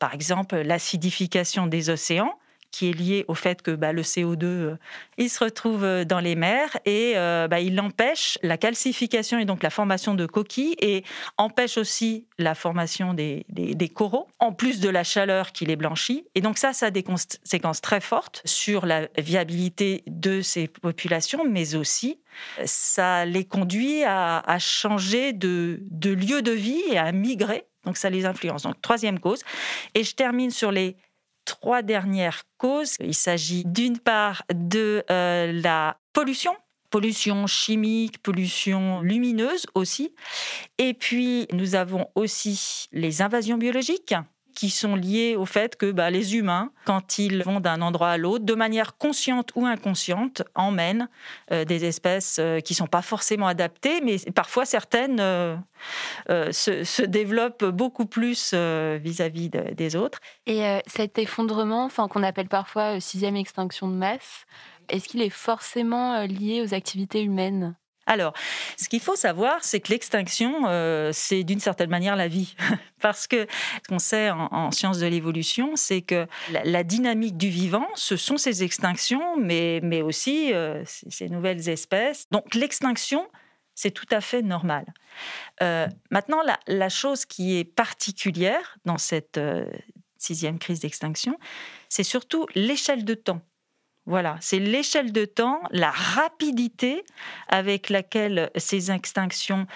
Par 0.00 0.14
exemple, 0.14 0.56
l'acidification 0.56 1.66
des 1.66 1.90
océans 1.90 2.36
qui 2.70 2.90
est 2.90 2.92
lié 2.92 3.24
au 3.28 3.34
fait 3.34 3.62
que 3.62 3.70
bah, 3.70 3.92
le 3.92 4.02
CO2 4.02 4.44
euh, 4.44 4.78
il 5.18 5.30
se 5.30 5.42
retrouve 5.42 5.84
euh, 5.84 6.04
dans 6.04 6.20
les 6.20 6.34
mers 6.34 6.76
et 6.84 7.14
euh, 7.16 7.48
bah, 7.48 7.60
il 7.60 7.80
empêche 7.80 8.38
la 8.42 8.56
calcification 8.56 9.38
et 9.38 9.44
donc 9.44 9.62
la 9.62 9.70
formation 9.70 10.14
de 10.14 10.26
coquilles 10.26 10.76
et 10.80 11.04
empêche 11.38 11.78
aussi 11.78 12.26
la 12.38 12.54
formation 12.54 13.14
des, 13.14 13.46
des, 13.48 13.88
coraux, 13.88 14.28
en 14.38 14.52
plus 14.52 14.80
de 14.80 14.88
la 14.88 15.04
chaleur 15.04 15.52
qui 15.52 15.64
les 15.64 15.76
blanchit. 15.76 16.26
Et 16.34 16.40
donc 16.40 16.58
ça, 16.58 16.72
ça 16.72 16.86
a 16.86 16.90
des 16.90 17.02
conséquences 17.02 17.80
très 17.80 18.00
fortes 18.00 18.42
sur 18.44 18.86
la 18.86 19.08
viabilité 19.16 20.02
de 20.06 20.40
ces 20.42 20.68
populations, 20.68 21.44
mais 21.48 21.74
aussi 21.74 22.20
ça 22.64 23.24
les 23.24 23.44
conduit 23.44 24.04
à, 24.04 24.40
à 24.40 24.58
changer 24.58 25.32
de, 25.32 25.80
de 25.90 26.10
lieu 26.10 26.42
de 26.42 26.52
vie 26.52 26.82
et 26.90 26.98
à 26.98 27.10
migrer. 27.12 27.64
Donc 27.86 27.96
ça 27.96 28.10
les 28.10 28.26
influence. 28.26 28.64
Donc 28.64 28.80
troisième 28.82 29.18
cause. 29.18 29.40
Et 29.94 30.04
je 30.04 30.14
termine 30.14 30.50
sur 30.50 30.72
les 30.72 30.96
trois 31.46 31.80
dernières 31.80 32.42
causes. 32.58 32.96
Il 33.00 33.14
s'agit 33.14 33.64
d'une 33.64 33.98
part 33.98 34.42
de 34.52 35.02
euh, 35.10 35.50
la 35.62 35.96
pollution, 36.12 36.54
pollution 36.90 37.46
chimique, 37.46 38.22
pollution 38.22 39.00
lumineuse 39.00 39.64
aussi. 39.74 40.14
Et 40.76 40.92
puis, 40.92 41.46
nous 41.52 41.74
avons 41.74 42.08
aussi 42.14 42.88
les 42.92 43.22
invasions 43.22 43.56
biologiques 43.56 44.14
qui 44.56 44.70
sont 44.70 44.96
liées 44.96 45.36
au 45.36 45.44
fait 45.44 45.76
que 45.76 45.92
bah, 45.92 46.10
les 46.10 46.34
humains, 46.34 46.72
quand 46.86 47.18
ils 47.18 47.44
vont 47.44 47.60
d'un 47.60 47.82
endroit 47.82 48.08
à 48.08 48.16
l'autre, 48.16 48.44
de 48.44 48.54
manière 48.54 48.96
consciente 48.96 49.50
ou 49.54 49.66
inconsciente, 49.66 50.42
emmènent 50.54 51.08
euh, 51.52 51.64
des 51.64 51.84
espèces 51.84 52.38
euh, 52.40 52.60
qui 52.60 52.72
ne 52.72 52.76
sont 52.76 52.86
pas 52.86 53.02
forcément 53.02 53.46
adaptées, 53.46 54.00
mais 54.00 54.16
parfois 54.34 54.64
certaines 54.64 55.20
euh, 55.20 55.56
se, 56.26 57.02
développent 57.02 57.66
beaucoup 57.66 58.06
plus 58.06 58.54
vis-à-vis 58.54 59.50
des 59.50 59.94
autres. 59.94 60.20
Et 60.46 60.80
cet 60.86 61.18
effondrement, 61.18 61.88
qu'on 61.88 62.22
appelle 62.22 62.48
parfois 62.48 62.98
sixième 62.98 63.36
extinction 63.36 63.88
de 63.88 63.94
masse, 63.94 64.46
est-ce 64.88 65.06
qu'il 65.08 65.20
est 65.20 65.28
forcément 65.28 66.22
lié 66.24 66.62
aux 66.62 66.72
activités 66.72 67.22
humaines? 67.22 67.76
Alors, 68.06 68.32
ce 68.76 68.88
qu'il 68.88 69.00
faut 69.00 69.16
savoir, 69.16 69.64
c'est 69.64 69.80
que 69.80 69.90
l'extinction, 69.92 70.66
euh, 70.68 71.10
c'est 71.12 71.42
d'une 71.42 71.58
certaine 71.58 71.90
manière 71.90 72.14
la 72.14 72.28
vie. 72.28 72.54
Parce 73.00 73.26
que 73.26 73.46
ce 73.82 73.88
qu'on 73.88 73.98
sait 73.98 74.30
en, 74.30 74.70
sciences 74.70 74.98
de 74.98 75.06
l'évolution, 75.06 75.74
c'est 75.76 76.02
que 76.02 76.26
la, 76.64 76.84
dynamique 76.84 77.36
du 77.36 77.48
vivant, 77.48 77.86
ce 77.94 78.16
sont 78.16 78.36
ces 78.36 78.62
extinctions, 78.62 79.36
mais, 79.36 79.80
mais 79.82 80.02
aussi 80.02 80.54
euh, 80.54 80.82
ces 80.86 81.28
nouvelles 81.28 81.68
espèces. 81.68 82.26
Donc 82.30 82.54
l'extinction, 82.54 83.28
C'est 83.74 83.90
tout 83.90 84.06
à 84.10 84.22
fait 84.22 84.40
normal. 84.40 84.86
Euh, 85.62 85.86
maintenant, 86.10 86.40
la, 86.66 86.88
chose 86.88 87.26
qui 87.26 87.58
est 87.58 87.64
particulière 87.64 88.78
dans 88.86 88.98
cette 88.98 89.38
sixième 90.16 90.58
crise 90.58 90.80
d'extinction, 90.80 91.38
c'est 91.88 92.04
surtout 92.04 92.46
l'échelle 92.54 93.04
de 93.04 93.14
temps. 93.14 93.42
Voilà, 94.06 94.36
c'est 94.40 94.60
l'échelle 94.60 95.12
de 95.12 95.24
temps, 95.24 95.60
la 95.70 95.90
rapidité 95.90 97.04
avec 97.48 97.90
laquelle 97.90 98.50
ces 98.56 98.92
extinctions, 98.92 99.66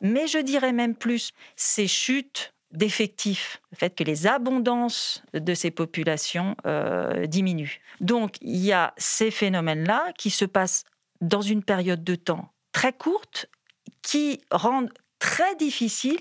mais 0.00 0.28
je 0.28 0.38
dirais 0.38 0.72
même 0.72 0.94
plus, 0.94 1.32
ces 1.56 1.88
chutes 1.88 2.54
d'effectifs, 2.70 3.60
le 3.72 3.76
fait 3.76 3.90
que 3.96 4.04
les 4.04 4.28
abondances 4.28 5.24
de 5.34 5.54
ces 5.54 5.72
populations 5.72 6.56
euh, 6.66 7.26
diminuent. 7.26 7.80
Donc 8.00 8.36
il 8.40 8.64
y 8.64 8.72
a 8.72 8.94
ces 8.96 9.32
phénomènes-là 9.32 10.12
qui 10.16 10.30
se 10.30 10.44
passent 10.44 10.84
dans 11.20 11.42
une 11.42 11.64
période 11.64 12.04
de 12.04 12.14
temps 12.14 12.52
très 12.72 12.92
courte, 12.92 13.46
qui 14.02 14.40
rendent 14.52 14.92
très 15.18 15.54
difficile 15.56 16.20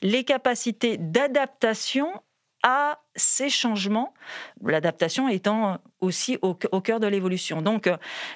les 0.00 0.24
capacités 0.24 0.96
d'adaptation 0.96 2.10
à 2.62 2.98
ces 3.16 3.48
changements, 3.48 4.14
l'adaptation 4.64 5.28
étant 5.28 5.78
aussi 6.00 6.38
au, 6.42 6.54
cœur 6.54 7.00
de 7.00 7.06
l'évolution. 7.06 7.62
Donc 7.62 7.90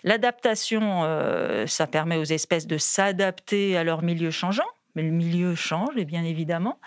l'adaptation, 0.04 1.04
euh, 1.04 1.66
ça 1.66 1.86
permet 1.86 2.16
aux 2.16 2.24
espèces 2.24 2.66
de 2.66 2.78
s'adapter 2.78 3.76
à 3.76 3.84
leur 3.84 4.02
milieu 4.02 4.30
changeant, 4.30 4.66
mais 4.94 5.02
le 5.02 5.10
milieu 5.10 5.54
change, 5.54 5.94
bien 5.94 6.24
évidemment. 6.24 6.80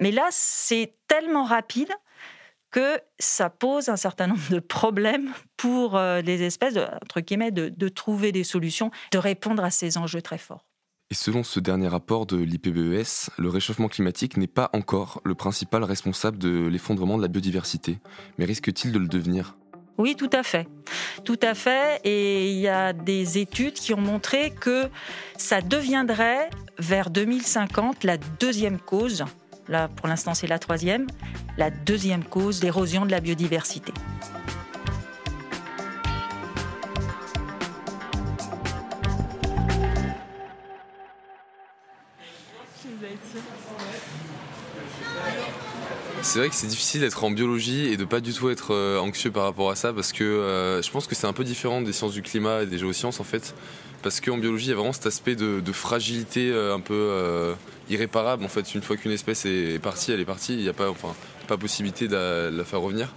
Mais 0.00 0.10
là, 0.12 0.26
c'est 0.30 0.94
tellement 1.08 1.44
rapide 1.44 1.92
que 2.70 3.00
ça 3.18 3.48
pose 3.48 3.88
un 3.88 3.96
certain 3.96 4.26
nombre 4.26 4.50
de 4.50 4.58
problèmes 4.58 5.32
pour 5.56 5.96
euh, 5.96 6.20
les 6.20 6.42
espèces, 6.42 6.76
entre 6.76 7.20
guillemets, 7.20 7.50
de, 7.50 7.88
trouver 7.88 8.32
des 8.32 8.44
solutions, 8.44 8.90
de 9.12 9.18
répondre 9.18 9.64
à 9.64 9.70
ces 9.70 9.96
enjeux 9.96 10.20
très 10.20 10.38
forts. 10.38 10.64
Et 11.08 11.14
selon 11.14 11.44
ce 11.44 11.60
dernier 11.60 11.86
rapport 11.86 12.26
de 12.26 12.36
l'IPBES, 12.36 13.30
le 13.38 13.48
réchauffement 13.48 13.86
climatique 13.86 14.36
n'est 14.36 14.48
pas 14.48 14.70
encore 14.72 15.20
le 15.24 15.36
principal 15.36 15.84
responsable 15.84 16.36
de 16.36 16.66
l'effondrement 16.66 17.16
de 17.16 17.22
la 17.22 17.28
biodiversité, 17.28 18.00
mais 18.38 18.44
risque-t-il 18.44 18.90
de 18.90 18.98
le 18.98 19.06
devenir? 19.06 19.56
Oui, 19.98 20.16
tout 20.16 20.30
à 20.32 20.42
fait. 20.42 20.66
Tout 21.24 21.38
à 21.42 21.54
fait. 21.54 22.00
Et 22.02 22.50
il 22.50 22.58
y 22.58 22.66
a 22.66 22.92
des 22.92 23.38
études 23.38 23.74
qui 23.74 23.94
ont 23.94 24.00
montré 24.00 24.50
que 24.50 24.88
ça 25.36 25.60
deviendrait, 25.60 26.50
vers 26.80 27.10
2050, 27.10 28.02
la 28.02 28.16
deuxième 28.18 28.80
cause, 28.80 29.24
là 29.68 29.86
pour 29.86 30.08
l'instant 30.08 30.34
c'est 30.34 30.48
la 30.48 30.58
troisième, 30.58 31.06
la 31.56 31.70
deuxième 31.70 32.24
cause 32.24 32.58
d'érosion 32.58 33.06
de 33.06 33.12
la 33.12 33.20
biodiversité. 33.20 33.92
C'est 46.36 46.40
vrai 46.40 46.50
que 46.50 46.54
c'est 46.54 46.66
difficile 46.66 47.00
d'être 47.00 47.24
en 47.24 47.30
biologie 47.30 47.86
et 47.86 47.96
de 47.96 48.04
pas 48.04 48.20
du 48.20 48.34
tout 48.34 48.50
être 48.50 48.74
euh, 48.74 48.98
anxieux 48.98 49.30
par 49.30 49.44
rapport 49.44 49.70
à 49.70 49.74
ça 49.74 49.94
parce 49.94 50.12
que 50.12 50.22
euh, 50.22 50.82
je 50.82 50.90
pense 50.90 51.06
que 51.06 51.14
c'est 51.14 51.26
un 51.26 51.32
peu 51.32 51.44
différent 51.44 51.80
des 51.80 51.94
sciences 51.94 52.12
du 52.12 52.20
climat 52.20 52.64
et 52.64 52.66
des 52.66 52.76
géosciences 52.76 53.20
en 53.20 53.24
fait. 53.24 53.54
Parce 54.02 54.20
qu'en 54.20 54.36
biologie, 54.36 54.66
il 54.66 54.68
y 54.68 54.72
a 54.72 54.74
vraiment 54.74 54.92
cet 54.92 55.06
aspect 55.06 55.34
de, 55.34 55.62
fragilité 55.72 56.50
euh, 56.50 56.74
un 56.74 56.80
peu 56.80 57.54
irréparable 57.88 58.44
en 58.44 58.48
fait. 58.48 58.74
Une 58.74 58.82
fois 58.82 58.98
qu'une 58.98 59.12
espèce 59.12 59.46
est 59.46 59.82
partie, 59.82 60.12
elle 60.12 60.20
est 60.20 60.26
partie, 60.26 60.52
il 60.52 60.60
n'y 60.60 60.68
a 60.68 60.74
pas, 60.74 60.90
enfin, 60.90 61.14
pas 61.48 61.56
possibilité 61.56 62.06
de 62.06 62.50
la, 62.54 62.64
faire 62.64 62.82
revenir. 62.82 63.14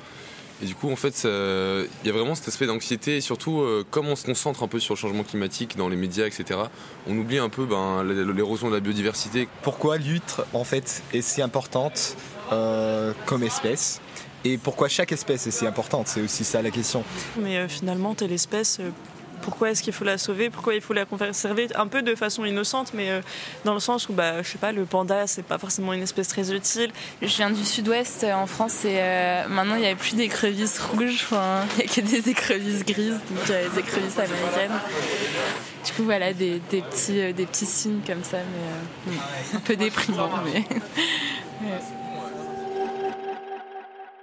Et 0.64 0.66
du 0.66 0.74
coup, 0.74 0.90
en 0.90 0.96
fait, 0.96 1.24
il 1.26 2.08
y 2.08 2.10
a 2.10 2.14
vraiment 2.14 2.36
cet 2.36 2.48
aspect 2.48 2.68
d'anxiété 2.68 3.18
et 3.18 3.22
surtout, 3.22 3.66
comme 3.92 4.08
on 4.08 4.16
se 4.16 4.26
concentre 4.26 4.64
un 4.64 4.70
peu 4.70 4.80
sur 4.80 4.94
le 4.94 4.98
changement 4.98 5.24
climatique 5.24 5.76
dans 5.76 5.90
les 5.90 5.98
médias, 5.98 6.26
etc., 6.26 6.58
on 7.06 7.18
oublie 7.18 7.40
un 7.40 7.50
peu 7.50 7.66
ben, 7.66 8.02
l'érosion 8.06 8.70
de 8.70 8.76
la 8.76 8.80
biodiversité. 8.80 9.50
Pourquoi 9.62 9.98
l'huître, 9.98 10.46
en 10.54 10.64
fait, 10.64 11.04
est 11.12 11.22
si 11.22 11.42
importante 11.42 12.16
euh, 12.52 13.14
comme 13.26 13.44
espèce 13.44 14.02
et 14.46 14.58
pourquoi 14.58 14.88
chaque 14.88 15.12
espèce 15.12 15.48
est 15.48 15.52
si 15.52 15.68
importante 15.68 16.08
C'est 16.08 16.22
aussi 16.22 16.46
ça 16.46 16.62
la 16.62 16.72
question. 16.72 17.04
Mais 17.38 17.58
euh, 17.58 17.68
finalement, 17.68 18.16
telle 18.16 18.32
espèce, 18.32 18.80
euh, 18.80 18.90
pourquoi 19.42 19.72
est-ce 19.72 19.84
qu'il 19.84 19.92
faut 19.92 20.06
la 20.06 20.18
sauver? 20.18 20.50
Pourquoi 20.50 20.76
il 20.76 20.82
faut 20.82 20.94
la 20.94 21.04
conserver? 21.04 21.68
Un 21.76 21.88
peu 21.88 22.02
de 22.02 22.16
façon 22.16 22.46
innocente, 22.46 22.94
mais 22.94 23.10
dans 23.66 23.74
le 23.74 23.82
sens 23.82 24.08
où, 24.08 24.14
bah, 24.14 24.42
je 24.42 24.48
sais 24.48 24.58
pas, 24.58 24.72
le 24.72 24.86
panda, 24.86 25.28
c'est 25.28 25.44
pas 25.44 25.58
forcément 25.58 25.92
une 25.92 26.02
espèce 26.02 26.30
très 26.30 26.54
utile. 26.54 26.92
Je 27.22 27.36
viens 27.36 27.52
du 27.52 27.66
sud-ouest 27.66 28.24
en 28.24 28.48
France 28.48 28.86
et 28.86 29.02
maintenant 29.50 29.76
il 29.76 29.82
n'y 29.82 29.88
a 29.88 29.96
plus 29.96 30.16
d'écrevisses 30.16 30.80
rouges, 30.80 31.28
il 31.78 31.78
n'y 31.78 31.90
a 31.90 31.94
que 31.94 32.02
des 32.02 32.30
écrevisses 32.30 32.86
grises, 32.86 33.20
donc 33.30 33.46
des 33.48 33.80
écrevisses 33.80 34.20
américaines. 34.20 34.80
Du 35.86 35.92
coup, 35.94 36.04
voilà, 36.04 36.34
des, 36.34 36.62
petits, 36.70 37.34
des 37.34 37.46
petits 37.46 37.66
signes 37.66 38.02
comme 38.06 38.24
ça, 38.24 38.38
mais 39.08 39.14
un 39.58 39.62
peu 39.62 39.76
déprimant. 39.76 40.30
Mais... 40.46 40.64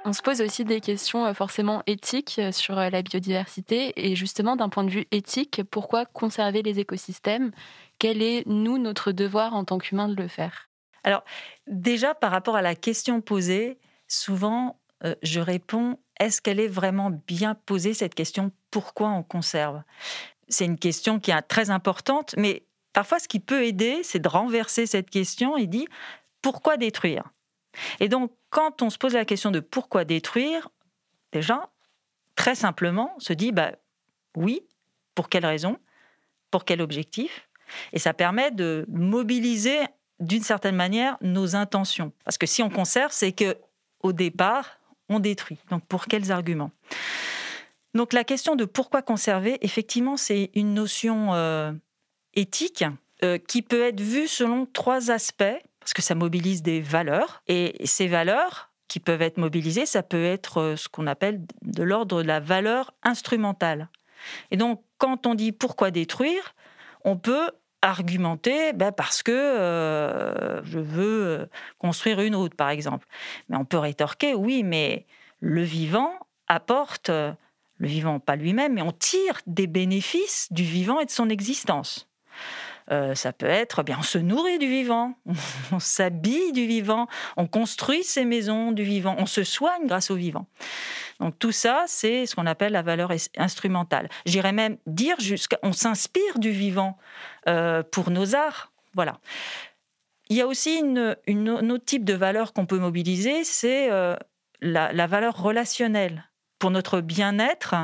On 0.08 0.12
se 0.12 0.22
pose 0.22 0.40
aussi 0.40 0.64
des 0.64 0.80
questions 0.80 1.26
euh, 1.26 1.34
forcément 1.34 1.82
éthiques 1.88 2.36
euh, 2.38 2.52
sur 2.52 2.78
euh, 2.78 2.90
la 2.90 3.02
biodiversité. 3.02 3.92
Et 3.96 4.14
justement 4.14 4.54
d'un 4.54 4.68
point 4.68 4.84
de 4.84 4.90
vue 4.90 5.06
éthique, 5.10 5.62
pourquoi 5.68 6.06
conserver 6.06 6.62
les 6.62 6.78
écosystèmes? 6.78 7.50
Quel 7.98 8.22
est, 8.22 8.46
nous, 8.46 8.78
notre 8.78 9.10
devoir 9.10 9.54
en 9.54 9.64
tant 9.64 9.78
qu'humains 9.78 10.08
de 10.08 10.14
le 10.14 10.28
faire? 10.28 10.68
Alors 11.02 11.25
déjà, 11.66 12.14
par 12.14 12.30
rapport 12.30 12.54
à 12.54 12.62
la 12.62 12.76
question 12.76 13.20
posée, 13.20 13.78
souvent, 14.06 14.78
je 15.22 15.40
réponds, 15.40 15.98
est-ce 16.20 16.40
qu'elle 16.40 16.60
est 16.60 16.68
vraiment 16.68 17.10
bien 17.10 17.54
posée, 17.54 17.92
cette 17.92 18.14
question, 18.14 18.52
pourquoi 18.70 19.08
on 19.10 19.22
conserve? 19.22 19.82
C'est 20.48 20.64
une 20.64 20.78
question 20.78 21.18
qui 21.18 21.30
est 21.32 21.42
très 21.42 21.70
importante, 21.70 22.34
mais 22.36 22.64
parfois 22.92 23.18
ce 23.18 23.28
qui 23.28 23.40
peut 23.40 23.64
aider, 23.64 24.02
c'est 24.02 24.18
de 24.18 24.28
renverser 24.28 24.86
cette 24.86 25.10
question 25.10 25.56
et 25.56 25.66
dire, 25.66 25.86
pourquoi 26.42 26.76
détruire? 26.76 27.25
Et 28.00 28.09
donc, 28.09 28.33
quand 28.50 28.83
on 28.83 28.90
se 28.90 28.99
pose 28.99 29.14
la 29.14 29.25
question 29.25 29.50
de 29.50 29.61
pourquoi 29.61 30.04
détruire, 30.04 30.68
déjà, 31.33 31.68
très 32.35 32.54
simplement, 32.54 33.12
on 33.16 33.21
se 33.21 33.33
dit, 33.33 33.52
bah, 33.52 33.73
oui, 34.35 34.62
pour 35.14 35.28
quelle 35.28 35.47
raison 35.47 35.78
Pour 36.50 36.64
quel 36.64 36.80
objectif? 36.80 37.49
Et 37.92 37.99
ça 37.99 38.14
permet 38.14 38.50
de 38.50 38.87
mobiliser 38.88 39.78
d'une 40.21 40.42
certaine 40.42 40.76
manière 40.76 41.16
nos 41.21 41.56
intentions. 41.56 42.12
Parce 42.25 42.38
que 42.38 42.47
si 42.47 42.62
on 42.62 42.71
conserve, 42.71 43.12
c'est 43.12 43.33
que 43.33 43.56
au 44.00 44.12
départ, 44.12 44.78
on 45.09 45.21
détruit. 45.21 45.59
Donc 45.71 45.85
pour 45.87 46.06
quels 46.06 46.33
arguments? 46.33 46.71
Donc 47.95 48.12
la 48.12 48.25
question 48.25 48.56
de 48.56 48.64
pourquoi 48.64 49.02
conserver, 49.02 49.59
effectivement, 49.62 50.16
c'est 50.16 50.50
une 50.54 50.75
notion 50.75 51.35
euh, 51.35 51.73
éthique 52.35 52.85
euh, 53.25 53.38
qui 53.38 53.62
peut 53.62 53.83
être 53.83 54.00
vue 54.00 54.28
selon 54.28 54.66
trois 54.66 55.11
aspects 55.11 55.45
parce 55.86 55.94
que 55.94 56.02
ça 56.02 56.16
mobilise 56.16 56.64
des 56.64 56.80
valeurs. 56.80 57.44
Et 57.46 57.76
ces 57.84 58.08
valeurs 58.08 58.72
qui 58.88 58.98
peuvent 58.98 59.22
être 59.22 59.38
mobilisées, 59.38 59.86
ça 59.86 60.02
peut 60.02 60.24
être 60.24 60.60
euh, 60.60 60.76
ce 60.76 60.88
qu'on 60.88 61.06
appelle 61.06 61.40
de 61.62 61.84
l'ordre 61.84 62.22
de 62.22 62.26
la 62.26 62.40
valeur 62.40 62.92
instrumentale. 63.04 63.88
Et 64.50 64.56
donc, 64.56 64.82
quand 64.98 65.28
on 65.28 65.36
dit 65.36 65.52
pourquoi 65.52 65.92
détruire, 65.92 66.56
on 67.04 67.16
peut 67.16 67.52
argumenter 67.82 68.72
ben 68.72 68.90
parce 68.90 69.22
que 69.22 69.30
euh, 69.30 70.60
je 70.64 70.80
veux 70.80 71.24
euh, 71.24 71.46
construire 71.78 72.20
une 72.20 72.34
route, 72.34 72.56
par 72.56 72.70
exemple. 72.70 73.06
Mais 73.48 73.56
on 73.56 73.64
peut 73.64 73.78
rétorquer, 73.78 74.34
oui, 74.34 74.64
mais 74.64 75.06
le 75.38 75.62
vivant 75.62 76.14
apporte, 76.48 77.10
le 77.10 77.36
vivant 77.86 78.18
pas 78.18 78.34
lui-même, 78.34 78.74
mais 78.74 78.82
on 78.82 78.90
tire 78.90 79.40
des 79.46 79.68
bénéfices 79.68 80.48
du 80.50 80.64
vivant 80.64 80.98
et 80.98 81.04
de 81.04 81.12
son 81.12 81.28
existence. 81.28 82.08
Euh, 82.90 83.14
ça 83.14 83.32
peut 83.32 83.46
être, 83.46 83.80
eh 83.80 83.82
bien, 83.82 83.96
on 83.98 84.04
se 84.04 84.18
nourrit 84.18 84.58
du 84.58 84.68
vivant, 84.68 85.14
on 85.72 85.80
s'habille 85.80 86.52
du 86.52 86.66
vivant, 86.66 87.08
on 87.36 87.46
construit 87.46 88.04
ses 88.04 88.24
maisons 88.24 88.70
du 88.72 88.84
vivant, 88.84 89.16
on 89.18 89.26
se 89.26 89.42
soigne 89.42 89.86
grâce 89.86 90.10
au 90.10 90.14
vivant. 90.14 90.46
Donc 91.18 91.38
tout 91.38 91.52
ça, 91.52 91.84
c'est 91.86 92.26
ce 92.26 92.36
qu'on 92.36 92.46
appelle 92.46 92.72
la 92.72 92.82
valeur 92.82 93.10
instrumentale. 93.36 94.08
J'irais 94.24 94.52
même 94.52 94.76
dire 94.86 95.18
jusqu'à, 95.18 95.58
on 95.62 95.72
s'inspire 95.72 96.38
du 96.38 96.50
vivant 96.50 96.96
euh, 97.48 97.82
pour 97.82 98.10
nos 98.10 98.34
arts. 98.34 98.72
Voilà. 98.94 99.18
Il 100.28 100.36
y 100.36 100.40
a 100.40 100.46
aussi 100.46 100.76
une, 100.78 101.16
un 101.26 101.70
autre 101.70 101.84
type 101.84 102.04
de 102.04 102.14
valeur 102.14 102.52
qu'on 102.52 102.66
peut 102.66 102.78
mobiliser, 102.78 103.44
c'est 103.44 103.90
euh, 103.90 104.16
la, 104.60 104.92
la 104.92 105.06
valeur 105.06 105.40
relationnelle 105.40 106.28
pour 106.58 106.70
notre 106.70 107.00
bien-être. 107.00 107.75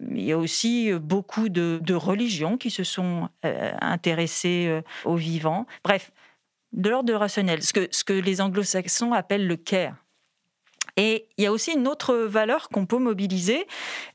Il 0.00 0.22
y 0.22 0.32
a 0.32 0.38
aussi 0.38 0.92
beaucoup 0.94 1.48
de, 1.48 1.94
religions 1.94 2.56
qui 2.56 2.70
se 2.70 2.84
sont 2.84 3.28
euh, 3.44 3.72
intéressées 3.80 4.66
euh, 4.68 4.82
aux 5.04 5.16
vivants. 5.16 5.66
Bref, 5.84 6.12
de 6.72 6.90
l'ordre 6.90 7.14
rationnel, 7.14 7.62
ce 7.62 7.72
que, 7.72 7.88
ce 7.90 8.04
que 8.04 8.12
les 8.12 8.40
anglo-saxons 8.40 9.12
appellent 9.12 9.46
le 9.46 9.56
care. 9.56 9.96
Et 10.96 11.28
il 11.36 11.44
y 11.44 11.46
a 11.46 11.52
aussi 11.52 11.72
une 11.72 11.88
autre 11.88 12.14
valeur 12.16 12.70
qu'on 12.70 12.86
peut 12.86 12.98
mobiliser 12.98 13.66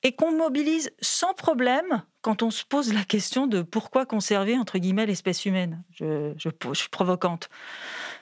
et 0.02 0.14
qu'on 0.14 0.32
mobilise 0.32 0.92
sans 1.00 1.34
problème 1.34 2.04
quand 2.22 2.42
on 2.42 2.50
se 2.50 2.64
pose 2.66 2.92
la 2.94 3.04
question 3.04 3.46
de 3.46 3.62
pourquoi 3.62 4.06
conserver, 4.06 4.58
entre 4.58 4.80
guillemets, 4.80 5.06
l'espèce 5.06 5.46
humaine. 5.46 5.84
Je, 5.92 6.34
je, 6.38 6.50
je 6.50 6.74
suis 6.74 6.90
provocante. 6.90 7.50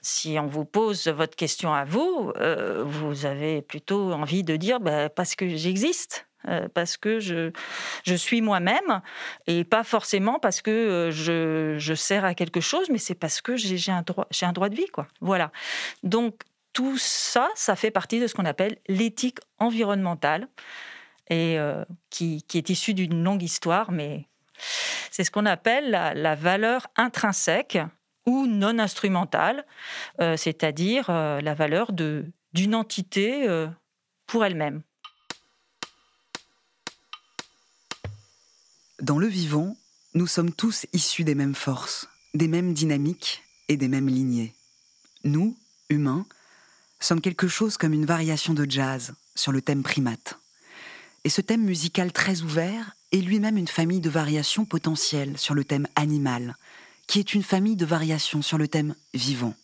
Si 0.01 0.38
on 0.39 0.48
vous 0.48 0.65
pose 0.65 1.08
votre 1.08 1.36
question 1.36 1.74
à 1.74 1.86
vous, 1.86 2.32
euh, 2.38 2.84
vous 2.86 3.25
avez 3.25 3.62
plutôt 3.62 4.13
envie 4.13 4.44
de 4.44 4.56
dire 4.56 4.79
bah, 4.79 5.10
parce 5.10 5.36
que 5.36 5.48
j'existe. 5.48 6.25
euh, 6.48 6.70
parce 6.74 6.96
que 6.96 7.20
je, 7.20 7.51
je 8.06 8.15
suis 8.15 8.41
moi-même 8.41 9.01
et 9.46 9.65
pas 9.65 9.84
forcément 9.84 10.39
parce 10.39 10.62
que 10.62 10.72
euh, 10.72 11.12
je, 11.12 11.75
je 11.77 11.94
sers 11.94 12.24
à 12.24 12.34
quelque 12.34 12.62
chose, 12.62 12.89
mais 12.89 12.98
c'est 12.98 13.15
parce 13.15 13.41
que 13.41 13.58
j'ai 13.58 13.91
un 13.91 14.03
droit, 14.03 14.25
un 14.41 14.53
droit 14.53 14.70
de 14.70 14.75
vie, 14.75 14.88
quoi. 14.88 15.08
Voilà. 15.20 15.51
Donc 16.03 16.44
tout 16.72 16.98
ça, 16.98 17.50
ça 17.56 17.75
fait 17.75 17.91
partie 17.91 18.22
de 18.22 18.27
ce 18.27 18.36
qu'on 18.36 18.46
appelle 18.46 18.77
l'éthique 18.88 19.39
environnementale 19.58 20.48
et 21.29 21.58
qui, 22.10 22.41
qui, 22.41 22.58
est 22.58 22.70
issue 22.72 22.96
d'une 22.96 23.24
longue 23.24 23.44
histoire, 23.44 23.91
mais 23.91 24.25
c'est 25.12 25.24
ce 25.24 25.32
qu'on 25.32 25.46
appelle 25.46 25.91
la, 25.91 26.36
valeur 26.36 26.88
intrinsèque 26.96 27.77
non 28.48 28.79
instrumentale, 28.79 29.65
c'est-à-dire 30.19 31.09
la 31.09 31.53
valeur 31.53 31.91
d'une 31.91 32.75
entité 32.75 33.48
pour 34.27 34.45
elle-même. 34.45 34.81
Dans 39.01 39.17
le 39.17 39.27
vivant, 39.27 39.77
nous 40.13 40.27
sommes 40.27 40.51
tous 40.51 40.86
issus 40.91 41.24
des 41.24 41.36
mêmes 41.36 41.55
forces, 41.55 42.07
des 42.33 42.48
mêmes 42.48 42.74
dynamiques 42.74 43.43
et 43.69 43.77
des 43.77 43.88
mêmes 43.88 44.09
lignées. 44.09 44.53
Nous, 45.24 45.57
humains, 45.89 46.25
sommes 47.00 47.21
quelque 47.21 47.48
chose 47.48 47.77
comme 47.77 47.93
une 47.93 48.05
variation 48.05 48.53
de 48.53 48.69
jazz 48.69 49.13
sur 49.36 49.51
le 49.51 49.62
thème 49.62 49.83
primate. 49.83 50.38
Et 51.24 51.29
ce 51.29 51.41
thème 51.41 51.63
musical 51.63 52.12
très 52.12 52.41
ouvert 52.41 52.95
est 53.12 53.21
lui-même 53.21 53.57
une 53.57 53.67
famille 53.67 54.01
de 54.01 54.09
variations 54.09 54.65
potentielles 54.65 55.38
sur 55.38 55.53
le 55.53 55.63
thème 55.63 55.88
animal, 55.95 56.55
qui 57.09 57.17
est 57.17 57.33
une 57.33 57.43
famille 57.43 57.75
de 57.75 57.87
variations 57.87 58.43
sur 58.43 58.59
le 58.59 58.67
thème 58.67 58.95
vivant. 59.15 59.55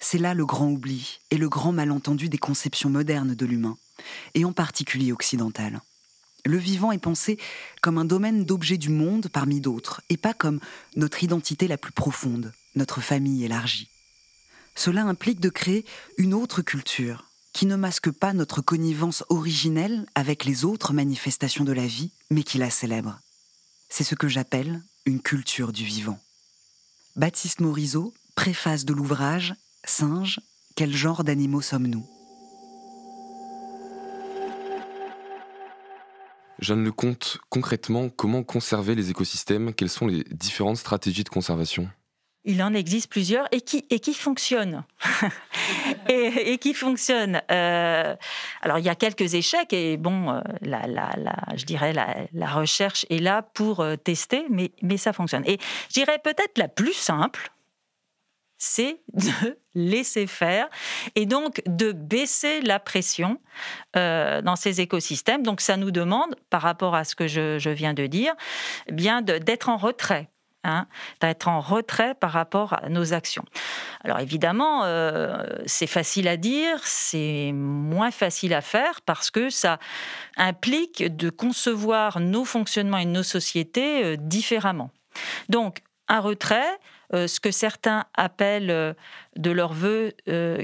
C'est 0.00 0.18
là 0.18 0.34
le 0.34 0.44
grand 0.44 0.68
oubli 0.68 1.20
et 1.30 1.38
le 1.38 1.48
grand 1.48 1.72
malentendu 1.72 2.28
des 2.28 2.36
conceptions 2.36 2.90
modernes 2.90 3.34
de 3.34 3.46
l'humain, 3.46 3.78
et 4.34 4.44
en 4.44 4.52
particulier 4.52 5.12
occidentales 5.12 5.80
le 6.46 6.58
vivant 6.58 6.92
est 6.92 6.98
pensé 6.98 7.38
comme 7.80 7.98
un 7.98 8.04
domaine 8.04 8.44
d'objets 8.44 8.76
du 8.76 8.90
monde 8.90 9.28
parmi 9.28 9.60
d'autres, 9.60 10.02
et 10.10 10.16
pas 10.16 10.34
comme 10.34 10.60
notre 10.96 11.24
identité 11.24 11.68
la 11.68 11.78
plus 11.78 11.92
profonde, 11.92 12.52
notre 12.74 13.00
famille 13.00 13.44
élargie. 13.44 13.88
Cela 14.74 15.04
implique 15.04 15.40
de 15.40 15.48
créer 15.48 15.84
une 16.18 16.34
autre 16.34 16.62
culture, 16.62 17.30
qui 17.52 17.66
ne 17.66 17.76
masque 17.76 18.10
pas 18.10 18.32
notre 18.32 18.60
connivence 18.60 19.24
originelle 19.28 20.06
avec 20.14 20.44
les 20.44 20.64
autres 20.64 20.92
manifestations 20.92 21.64
de 21.64 21.72
la 21.72 21.86
vie, 21.86 22.10
mais 22.30 22.42
qui 22.42 22.58
la 22.58 22.70
célèbre. 22.70 23.20
C'est 23.88 24.04
ce 24.04 24.16
que 24.16 24.28
j'appelle 24.28 24.82
une 25.06 25.20
culture 25.20 25.72
du 25.72 25.84
vivant. 25.84 26.18
Baptiste 27.16 27.60
Morisot, 27.60 28.14
préface 28.34 28.84
de 28.84 28.94
l'ouvrage 28.94 29.54
Singe, 29.84 30.40
quel 30.76 30.94
genre 30.96 31.24
d'animaux 31.24 31.60
sommes-nous? 31.60 32.06
Jeanne 36.58 36.84
Lecomte, 36.84 37.38
concrètement, 37.50 38.08
comment 38.08 38.42
conserver 38.42 38.94
les 38.94 39.10
écosystèmes? 39.10 39.74
Quelles 39.74 39.90
sont 39.90 40.06
les 40.06 40.24
différentes 40.30 40.78
stratégies 40.78 41.24
de 41.24 41.28
conservation? 41.28 41.90
Il 42.44 42.62
en 42.62 42.74
existe 42.74 43.10
plusieurs 43.10 43.46
et 43.52 43.60
qui, 43.60 43.84
et 43.90 44.00
qui 44.00 44.12
fonctionnent. 44.14 44.84
et, 46.08 46.58
qui 46.58 46.74
fonctionnent. 46.74 47.40
Euh, 47.50 48.14
alors, 48.60 48.78
il 48.78 48.84
y 48.84 48.90
a 48.90 48.94
quelques 48.94 49.34
échecs 49.34 49.72
et 49.72 49.96
bon, 49.96 50.30
euh, 50.30 50.40
la, 50.60 50.82
je 51.56 51.64
dirais 51.64 51.92
la, 51.92 52.14
la, 52.32 52.46
recherche 52.46 53.06
est 53.08 53.18
là 53.18 53.42
pour 53.42 53.80
euh, 53.80 53.96
tester, 53.96 54.44
mais, 54.50 54.72
mais 54.82 54.98
ça 54.98 55.12
fonctionne. 55.12 55.42
Et 55.46 55.58
je 55.88 55.94
dirais 55.94 56.18
peut-être 56.22 56.58
la 56.58 56.68
plus 56.68 56.92
simple, 56.92 57.50
c'est 58.58 59.00
de 59.14 59.58
laisser 59.74 60.26
faire 60.26 60.68
et 61.14 61.24
donc 61.26 61.62
de 61.66 61.92
baisser 61.92 62.60
la 62.60 62.78
pression 62.78 63.40
dans 63.94 64.56
ces 64.56 64.80
écosystèmes. 64.80 65.42
Donc 65.42 65.60
ça 65.60 65.76
nous 65.76 65.90
demande, 65.90 66.36
par 66.50 66.62
rapport 66.62 66.94
à 66.94 67.04
ce 67.04 67.14
que 67.14 67.26
je, 67.26 67.70
viens 67.70 67.94
de 67.94 68.06
dire, 68.06 68.34
bien 68.90 69.22
d'être 69.22 69.68
en 69.68 69.76
retrait. 69.76 70.30
Hein, 70.66 70.86
d'être 71.20 71.48
en 71.48 71.60
retrait 71.60 72.14
par 72.14 72.32
rapport 72.32 72.72
à 72.72 72.88
nos 72.88 73.12
actions. 73.12 73.44
Alors 74.02 74.18
évidemment, 74.20 74.84
euh, 74.84 75.44
c'est 75.66 75.86
facile 75.86 76.26
à 76.26 76.38
dire, 76.38 76.78
c'est 76.84 77.52
moins 77.52 78.10
facile 78.10 78.54
à 78.54 78.62
faire 78.62 79.02
parce 79.02 79.30
que 79.30 79.50
ça 79.50 79.78
implique 80.38 81.04
de 81.14 81.28
concevoir 81.28 82.18
nos 82.18 82.46
fonctionnements 82.46 82.96
et 82.96 83.04
nos 83.04 83.22
sociétés 83.22 84.04
euh, 84.04 84.16
différemment. 84.18 84.90
Donc, 85.50 85.82
un 86.08 86.20
retrait, 86.20 86.78
euh, 87.12 87.26
ce 87.26 87.40
que 87.40 87.50
certains 87.50 88.06
appellent 88.14 88.96
de 89.36 89.50
leur 89.50 89.74
vœu, 89.74 90.12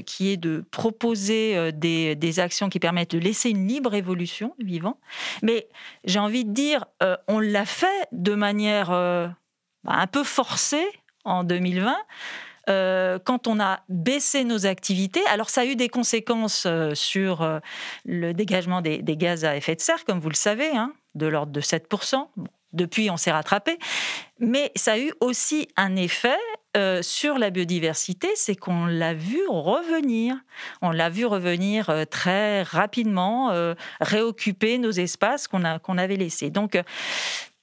qui 0.07 0.31
est 0.31 0.37
de 0.37 0.65
proposer 0.71 1.71
des, 1.73 2.39
actions 2.39 2.69
qui 2.69 2.79
permettent 2.79 3.11
de 3.11 3.19
laisser 3.19 3.51
une 3.51 3.67
libre 3.67 3.93
évolution 3.93 4.55
du 4.57 4.65
vivant. 4.65 4.99
Mais 5.43 5.67
j'ai 6.05 6.19
envie 6.19 6.45
de 6.45 6.53
dire, 6.53 6.85
on 7.27 7.39
l'a 7.39 7.65
fait 7.65 8.07
de 8.11 8.33
manière 8.33 8.91
un 9.85 10.07
peu 10.07 10.23
forcée 10.23 10.85
en 11.23 11.43
2020. 11.43 11.95
quand 13.25 13.47
on 13.47 13.59
a 13.59 13.81
baissé 13.89 14.43
nos 14.43 14.65
activités, 14.65 15.25
alors 15.27 15.49
ça 15.49 15.61
a 15.61 15.65
eu 15.65 15.75
des 15.75 15.89
conséquences 15.89 16.67
sur 16.93 17.59
le 18.05 18.33
dégagement 18.33 18.81
des, 18.81 19.01
gaz 19.01 19.45
à 19.45 19.55
effet 19.55 19.75
de 19.75 19.81
serre, 19.81 20.05
comme 20.05 20.19
vous 20.19 20.29
le 20.29 20.35
savez, 20.35 20.69
hein, 20.69 20.93
de 21.15 21.27
l'ordre 21.27 21.51
de 21.51 21.61
7%. 21.61 22.27
Depuis, 22.73 23.09
on 23.09 23.17
s'est 23.17 23.31
rattrapé. 23.31 23.77
Mais 24.39 24.71
ça 24.75 24.93
a 24.93 24.97
eu 24.97 25.11
aussi 25.19 25.67
un 25.75 25.95
effet 25.97 26.37
euh, 26.77 27.01
sur 27.01 27.37
la 27.37 27.49
biodiversité, 27.49 28.29
c'est 28.35 28.55
qu'on 28.55 28.85
l'a 28.85 29.13
vu 29.13 29.41
revenir. 29.49 30.37
On 30.81 30.91
l'a 30.91 31.09
vu 31.09 31.25
revenir 31.25 31.89
euh, 31.89 32.05
très 32.05 32.63
rapidement, 32.63 33.51
euh, 33.51 33.73
réoccuper 33.99 34.77
nos 34.77 34.91
espaces 34.91 35.49
qu'on 35.49 35.61
qu'on 35.79 35.97
avait 35.97 36.15
laissés. 36.15 36.49
Donc, 36.49 36.81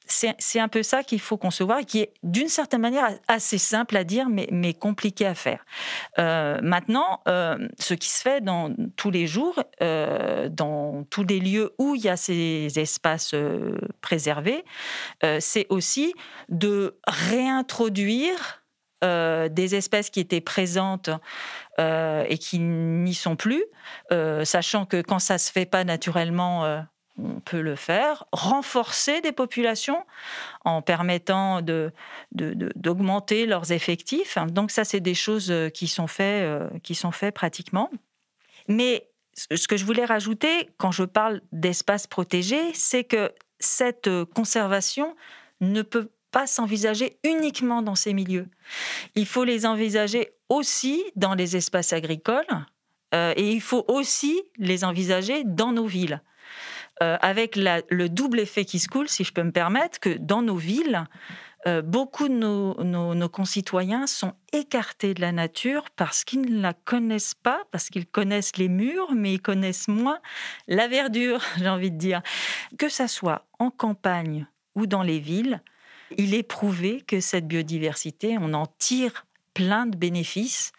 c'est 0.08 0.60
un 0.60 0.68
peu 0.68 0.82
ça 0.82 1.02
qu'il 1.02 1.20
faut 1.20 1.36
concevoir, 1.36 1.80
qui 1.80 2.00
est 2.00 2.12
d'une 2.22 2.48
certaine 2.48 2.80
manière 2.80 3.08
assez 3.28 3.58
simple 3.58 3.96
à 3.96 4.04
dire, 4.04 4.28
mais, 4.28 4.74
compliqué 4.74 5.26
à 5.26 5.34
faire. 5.34 5.64
Euh, 6.18 6.58
maintenant, 6.62 7.20
euh, 7.28 7.68
ce 7.78 7.94
qui 7.94 8.08
se 8.08 8.22
fait 8.22 8.40
dans 8.40 8.74
tous 8.96 9.10
les 9.10 9.26
jours, 9.26 9.62
euh, 9.82 10.48
dans 10.48 11.04
tous 11.10 11.24
les 11.24 11.40
lieux 11.40 11.74
où 11.78 11.94
il 11.94 12.02
y 12.02 12.08
a 12.08 12.16
ces 12.16 12.78
espaces 12.78 13.34
préservés, 14.00 14.64
c'est 15.40 15.66
aussi 15.68 16.14
de 16.48 16.98
réintroduire 17.06 18.62
des 19.02 19.74
espèces 19.74 20.10
qui 20.10 20.20
étaient 20.20 20.40
présentes 20.40 21.10
et 21.78 22.38
qui 22.38 22.58
n'y 22.58 23.14
sont 23.14 23.36
plus, 23.36 23.64
sachant 24.44 24.86
que 24.86 25.02
quand 25.02 25.18
ça 25.18 25.38
se 25.38 25.50
fait 25.52 25.66
pas 25.66 25.84
naturellement, 25.84 26.84
on 27.18 27.40
peut 27.40 27.60
le 27.60 27.76
faire, 27.76 28.24
renforcer 28.32 29.20
des 29.20 29.32
populations 29.32 30.04
en 30.64 30.82
permettant 30.82 31.60
d'augmenter 32.32 33.44
de, 33.44 33.50
leurs 33.50 33.72
effectifs. 33.72 34.38
Donc 34.48 34.70
ça, 34.70 34.84
c'est 34.84 35.00
des 35.00 35.14
choses 35.14 35.50
euh, 35.50 35.68
qui 35.68 35.88
sont 35.88 36.06
faites, 36.06 36.44
euh, 36.44 36.68
qui 36.82 36.94
sont 36.94 37.12
faites 37.12 37.34
pratiquement. 37.34 37.90
Mais 38.68 39.08
ce 39.34 39.68
que 39.68 39.76
je 39.76 39.84
voulais 39.84 40.04
rajouter 40.04 40.70
quand 40.78 40.90
je 40.90 41.04
parle 41.04 41.40
d'espaces 41.52 42.06
protégés, 42.06 42.72
c'est 42.74 43.04
que 43.04 43.32
cette 43.60 44.10
conservation 44.34 45.14
ne 45.60 45.82
peut 45.82 46.10
pas 46.30 46.46
s'envisager 46.46 47.18
uniquement 47.24 47.82
dans 47.82 47.94
ces 47.94 48.12
milieux. 48.12 48.48
Il 49.14 49.26
faut 49.26 49.44
les 49.44 49.66
envisager 49.66 50.32
aussi 50.48 51.02
dans 51.16 51.34
les 51.34 51.56
espaces 51.56 51.92
agricoles 51.92 52.46
euh, 53.14 53.32
et 53.36 53.50
il 53.50 53.60
faut 53.60 53.84
aussi 53.88 54.42
les 54.58 54.84
envisager 54.84 55.44
dans 55.44 55.72
nos 55.72 55.86
villes. 55.86 56.22
Euh, 57.02 57.16
avec 57.20 57.54
le 57.56 58.08
double 58.08 58.40
effet 58.40 58.64
qui 58.64 58.80
se 58.80 58.88
coule, 58.88 59.08
si 59.08 59.22
je 59.22 59.32
peux 59.32 59.44
me 59.44 59.52
permettre, 59.52 60.00
que 60.00 60.18
dans 60.18 60.42
nos 60.42 60.56
villes, 60.56 61.06
euh, 61.66 61.82
beaucoup 61.82 62.28
de 62.28 62.34
nos, 62.34 63.28
concitoyens 63.28 64.06
sont 64.06 64.34
écartés 64.52 65.14
de 65.14 65.20
la 65.20 65.32
nature 65.32 65.84
parce 65.96 66.24
qu'ils 66.24 66.40
ne 66.40 66.60
la 66.60 66.72
connaissent 66.72 67.34
pas, 67.34 67.62
parce 67.72 67.88
qu'ils 67.88 68.06
connaissent 68.06 68.56
les 68.56 68.68
murs, 68.68 69.12
mais 69.14 69.34
ils 69.34 69.40
connaissent 69.40 69.88
moins 69.88 70.18
la 70.66 70.88
verdure, 70.88 71.40
j'ai 71.58 71.68
envie 71.68 71.90
de 71.90 71.98
dire. 71.98 72.22
Que 72.78 72.88
ça 72.88 73.06
soit 73.06 73.46
en 73.58 73.70
campagne 73.70 74.46
ou 74.74 74.86
dans 74.86 75.02
les 75.02 75.18
villes, 75.18 75.62
il 76.16 76.34
est 76.34 76.42
prouvé 76.42 77.02
que 77.02 77.20
cette 77.20 77.46
biodiversité, 77.46 78.38
on 78.40 78.54
en 78.54 78.66
tire 78.78 79.26
plein 79.52 79.86
de 79.86 79.96
bénéfices 79.96 80.72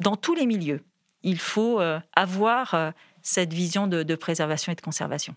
dans 0.00 0.16
tous 0.16 0.34
les 0.34 0.46
milieux. 0.46 0.82
Il 1.22 1.38
faut 1.38 1.80
euh, 1.80 2.00
avoir 2.14 2.92
cette 3.26 3.52
vision 3.52 3.88
de, 3.88 4.14
préservation 4.14 4.72
et 4.72 4.76
de 4.76 4.80
conservation. 4.80 5.34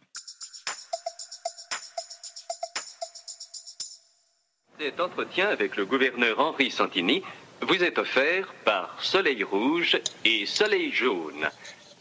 Cet 4.90 5.02
entretien 5.02 5.48
avec 5.50 5.76
le 5.76 5.86
gouverneur 5.86 6.40
Henri 6.40 6.72
Santini 6.72 7.22
vous 7.62 7.84
est 7.84 8.00
offert 8.00 8.52
par 8.66 8.98
Soleil 9.00 9.44
Rouge 9.44 10.00
et 10.26 10.48
Soleil 10.48 10.92
Jaune, 10.92 11.48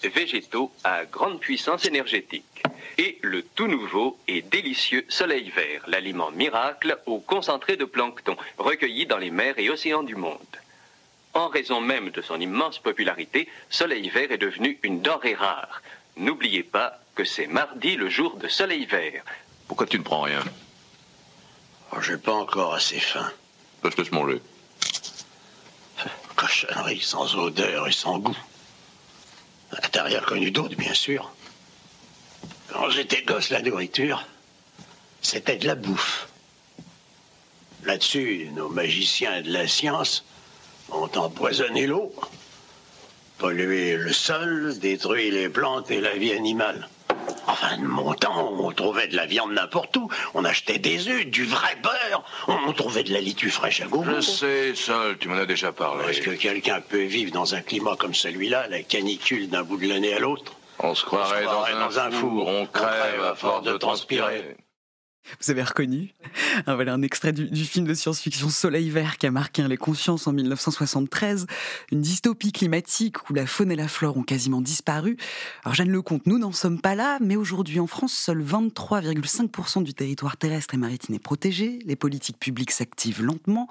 végétaux 0.03 0.73
à 0.85 1.05
grande 1.05 1.39
puissance 1.39 1.85
énergétique, 1.85 2.63
et 2.97 3.19
le 3.21 3.43
tout 3.43 3.67
nouveau 3.67 4.17
et 4.27 4.41
délicieux 4.41 5.05
Soleil 5.11 5.51
Vert, 5.51 5.83
l'aliment 5.87 6.31
miracle 6.31 6.99
au 7.05 7.19
concentré 7.19 7.77
de 7.77 7.85
plancton 7.85 8.39
recueilli 8.57 9.05
dans 9.05 9.19
les 9.19 9.31
mers 9.31 9.59
et 9.59 9.69
océans 9.69 10.03
du 10.03 10.17
monde. 10.17 10.39
En 11.35 11.49
raison 11.49 11.83
même 11.83 12.09
de 12.09 12.23
son 12.23 12.41
immense 12.41 12.79
popularité, 12.79 13.49
Soleil 13.69 14.09
Vert 14.09 14.33
est 14.33 14.39
devenu 14.39 14.79
une 14.83 15.03
denrée 15.03 15.35
rare. 15.35 15.83
N'oubliez 16.17 16.63
pas 16.63 16.99
que 17.15 17.25
c'est 17.25 17.49
mardi 17.49 17.97
le 17.97 18.09
jour 18.09 18.39
de 18.39 18.49
soleil 18.49 18.87
vert. 18.87 19.25
Pourquoi 19.67 19.87
tu 19.87 19.99
ne 19.99 20.05
prends 20.05 20.23
rien? 20.23 20.43
Oh, 21.93 22.01
J'ai 22.01 22.17
pas 22.17 22.33
encore 22.33 22.75
assez 22.75 23.01
faim. 23.01 23.31
Je 23.85 23.91
te 23.91 24.01
laisse 24.01 24.13
manger. 24.13 24.41
Cochonnerie 26.37 27.01
sans 27.01 27.35
odeur 27.35 27.89
et 27.89 27.93
sans 27.93 28.19
goût. 28.19 28.37
T'as 29.93 30.05
rien 30.05 30.21
connu 30.21 30.51
d'autre, 30.51 30.77
bien 30.77 30.95
sûr. 30.95 31.33
Quand 32.69 32.91
j'étais 32.91 33.23
gosse, 33.23 33.51
la 33.51 33.63
nourriture, 33.63 34.25
c'était 35.21 35.57
de 35.57 35.67
la 35.67 35.75
bouffe. 35.75 36.29
Là-dessus, 37.85 38.51
nos 38.55 38.69
magiciens 38.69 39.43
de 39.43 39.51
la 39.51 39.67
science 39.67 40.25
ont 40.91 41.11
empoisonné 41.17 41.87
l'eau, 41.87 42.15
pollué 43.39 43.97
le 43.97 44.13
sol, 44.13 44.79
détruit 44.79 45.31
les 45.31 45.49
plantes 45.49 45.91
et 45.91 46.01
la 46.01 46.17
vie 46.17 46.33
animale. 46.33 46.89
Enfin, 47.49 47.79
de 47.79 47.83
mon 47.83 48.13
temps, 48.13 48.53
on 48.61 48.71
trouvait 48.73 49.09
de 49.09 49.17
la 49.17 49.25
viande 49.25 49.53
n'importe 49.53 49.97
où. 49.97 50.11
On 50.35 50.45
achetait 50.45 50.79
des 50.79 51.09
œufs, 51.09 51.25
du 51.27 51.45
vrai 51.45 51.77
beurre. 51.83 52.23
On 52.47 52.73
trouvait 52.75 53.05
de 53.05 53.13
la 53.13 53.21
litue 53.21 53.51
fraîche 53.51 53.81
à 53.81 53.87
gogo. 53.87 54.05
Je 54.17 54.21
sais, 54.21 54.75
Sol, 54.75 55.17
tu 55.19 55.29
m'en 55.29 55.37
as 55.37 55.47
déjà 55.47 55.73
parlé. 55.73 56.05
Est-ce 56.11 56.21
que 56.21 56.31
quelqu'un 56.31 56.83
peut 56.83 57.05
vivre 57.05 57.33
dans 57.33 57.55
un 57.55 57.63
climat 57.63 57.97
comme 57.97 58.15
celui-là, 58.15 58.69
la 58.69 58.83
canicule 58.83 59.49
d'un 59.49 59.63
bout 59.63 59.79
de 59.79 59.89
l'année 59.89 60.13
à 60.13 60.19
l'autre? 60.19 60.53
On 60.81 60.95
se 60.95 61.05
croirait, 61.05 61.45
dans, 61.45 61.99
un 61.99 62.11
four, 62.11 62.47
on 62.47 62.67
crève 62.67 63.25
à 63.25 63.35
force 63.35 63.65
de 63.65 63.77
transpirer. 63.79 64.57
Vous 65.41 65.51
avez 65.51 65.63
reconnu 65.63 66.15
ah, 66.67 66.73
un 66.73 67.03
extrait 67.03 67.33
du, 67.33 67.65
film 67.65 67.87
de 67.87 67.95
science-fiction 67.95 68.49
Soleil 68.49 68.91
Vert 68.91 69.19
qui 69.19 69.27
a 69.27 69.31
marqué 69.31 69.67
les 69.67 69.77
consciences 69.77 70.27
en 70.27 70.33
1973. 70.33 71.47
Une 71.93 72.01
dystopie 72.01 72.53
climatique 72.53 73.29
où 73.29 73.35
la 73.35 73.47
faune 73.47 73.71
et 73.71 73.77
la 73.77 73.89
flore 73.89 74.17
ont 74.17 74.23
quasiment 74.23 74.61
disparu. 74.61 75.17
Alors 75.65 75.75
Jeanne 75.75 75.91
Lecomte, 75.91 76.27
nous 76.27 76.39
n'en 76.39 76.53
sommes 76.53 76.81
pas 76.81 76.95
là, 76.95 77.19
mais 77.21 77.37
aujourd'hui 77.37 77.81
en 77.81 77.87
France, 77.87 78.13
seul 78.13 78.43
23,5% 78.43 79.83
du 79.83 79.95
territoire 79.95 80.37
terrestre 80.37 80.75
et 80.75 80.79
maritime 80.79 81.15
est 81.15 81.21
protégé. 81.21 81.79
Les 81.85 81.97
politiques 81.97 82.39
publiques 82.39 82.71
s'activent 82.71 83.23
lentement. 83.23 83.69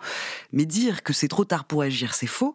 Mais 0.51 0.65
dire 0.65 1.03
que 1.03 1.13
c'est 1.13 1.27
trop 1.27 1.45
tard 1.45 1.65
pour 1.65 1.81
agir, 1.81 2.13
c'est 2.13 2.27
faux. 2.27 2.53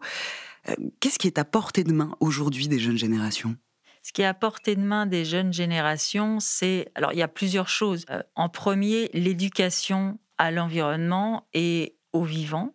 Euh, 0.69 0.75
qu'est-ce 0.99 1.19
qui 1.19 1.27
est 1.27 1.37
à 1.37 1.45
portée 1.45 1.83
de 1.83 1.91
main 1.91 2.15
aujourd'hui 2.19 2.67
des 2.67 2.79
jeunes 2.79 2.97
générations? 2.97 3.55
Ce 4.03 4.11
qui 4.11 4.21
est 4.21 4.25
à 4.25 4.33
portée 4.33 4.75
de 4.75 4.81
main 4.81 5.05
des 5.05 5.23
jeunes 5.23 5.53
générations, 5.53 6.41
c'est. 6.41 6.91
Alors, 6.93 7.13
il 7.13 7.19
y 7.19 7.23
a 7.23 7.29
plusieurs 7.29 7.69
choses. 7.69 8.05
Euh, 8.09 8.21
en 8.35 8.49
premier, 8.49 9.09
l'éducation 9.13 10.19
à 10.37 10.51
l'environnement 10.51 11.47
et 11.53 11.95
au 12.11 12.23
vivant. 12.23 12.73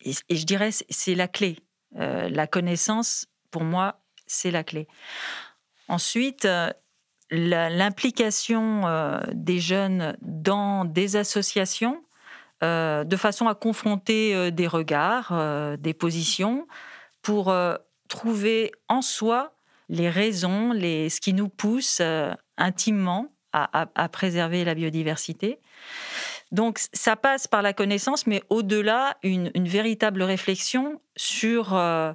Et, 0.00 0.12
je 0.12 0.44
dirais, 0.44 0.70
c'est 0.70 1.16
la 1.16 1.26
clé. 1.26 1.58
Euh, 1.96 2.28
la 2.28 2.46
connaissance, 2.46 3.26
pour 3.50 3.64
moi, 3.64 4.00
c'est 4.28 4.52
la 4.52 4.62
clé. 4.62 4.86
Ensuite, 5.88 6.44
euh, 6.44 6.70
l'implication 7.30 8.84
des 9.32 9.58
jeunes 9.58 10.16
dans 10.22 10.86
des 10.86 11.16
associations, 11.16 12.02
de 12.62 13.16
façon 13.18 13.48
à 13.48 13.54
confronter 13.54 14.50
des 14.50 14.66
regards, 14.66 15.76
des 15.76 15.92
positions, 15.92 16.66
pour 17.20 17.54
trouver 18.08 18.72
en 18.88 19.02
soi 19.02 19.57
les 19.88 20.10
raisons, 20.10 20.72
ce 20.72 21.20
qui 21.20 21.32
nous 21.32 21.48
pousse 21.48 21.98
euh, 22.00 22.32
intimement 22.56 23.28
à, 23.52 24.08
préserver 24.10 24.64
la 24.64 24.74
biodiversité. 24.74 25.58
Donc 26.52 26.78
ça 26.92 27.16
passe 27.16 27.48
par 27.48 27.62
la 27.62 27.72
connaissance, 27.72 28.26
mais 28.26 28.42
au-delà, 28.50 29.16
une, 29.22 29.50
véritable 29.56 30.22
réflexion 30.22 31.00
sur, 31.16 31.74
euh, 31.74 32.12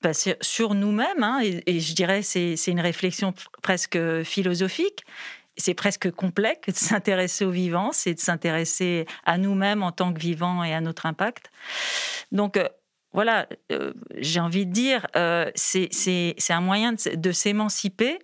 bah, 0.00 0.12
sur 0.14 0.74
nous-mêmes. 0.74 1.22
Hein, 1.22 1.40
et, 1.42 1.80
je 1.80 1.94
dirais 1.94 2.22
c'est 2.22 2.54
une 2.68 2.80
réflexion 2.80 3.34
presque 3.62 3.98
philosophique. 4.22 5.04
C'est 5.56 5.74
presque 5.74 6.10
complexe 6.12 6.68
de 6.68 6.74
s'intéresser 6.74 7.44
au 7.44 7.50
vivant, 7.50 7.90
c'est 7.92 8.14
de 8.14 8.20
s'intéresser 8.20 9.06
à 9.26 9.36
nous-mêmes 9.36 9.82
en 9.82 9.90
tant 9.90 10.14
que 10.14 10.20
vivants 10.20 10.62
et 10.62 10.72
à 10.72 10.80
notre 10.80 11.04
impact. 11.04 11.50
Donc 12.30 12.56
euh, 12.56 12.68
voilà, 13.12 13.46
euh, 13.72 13.92
j'ai 14.18 14.40
envie 14.40 14.66
de 14.66 14.72
dire, 14.72 15.06
euh, 15.16 15.50
c'est 15.54 15.88
un 16.50 16.60
moyen 16.60 16.92
de, 16.92 17.32
s'émanciper 17.32 18.18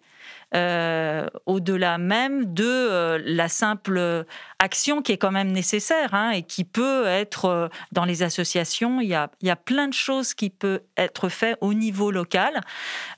euh, 0.55 1.27
au-delà 1.47 1.99
même 1.99 2.53
de 2.53 3.19
la 3.25 3.49
simple 3.49 4.25
action 4.59 5.03
qui 5.03 5.13
est 5.13 5.17
quand 5.17 5.33
même 5.33 5.53
nécessaire 5.53 6.15
hein, 6.15 6.31
et 6.31 6.43
qui 6.43 6.65
peut 6.65 7.07
être 7.07 7.71
dans 7.93 8.05
les 8.05 8.23
associations. 8.23 9.01
Il 9.01 9.09
y, 9.09 9.15
a, 9.15 9.31
y 9.43 9.51
a 9.51 9.57
plein 9.57 9.89
de 9.89 9.95
choses 9.95 10.35
qui 10.35 10.51
peuvent 10.51 10.83
être 10.97 11.29
faites 11.29 11.57
au 11.61 11.73
niveau 11.73 12.11
local 12.11 12.61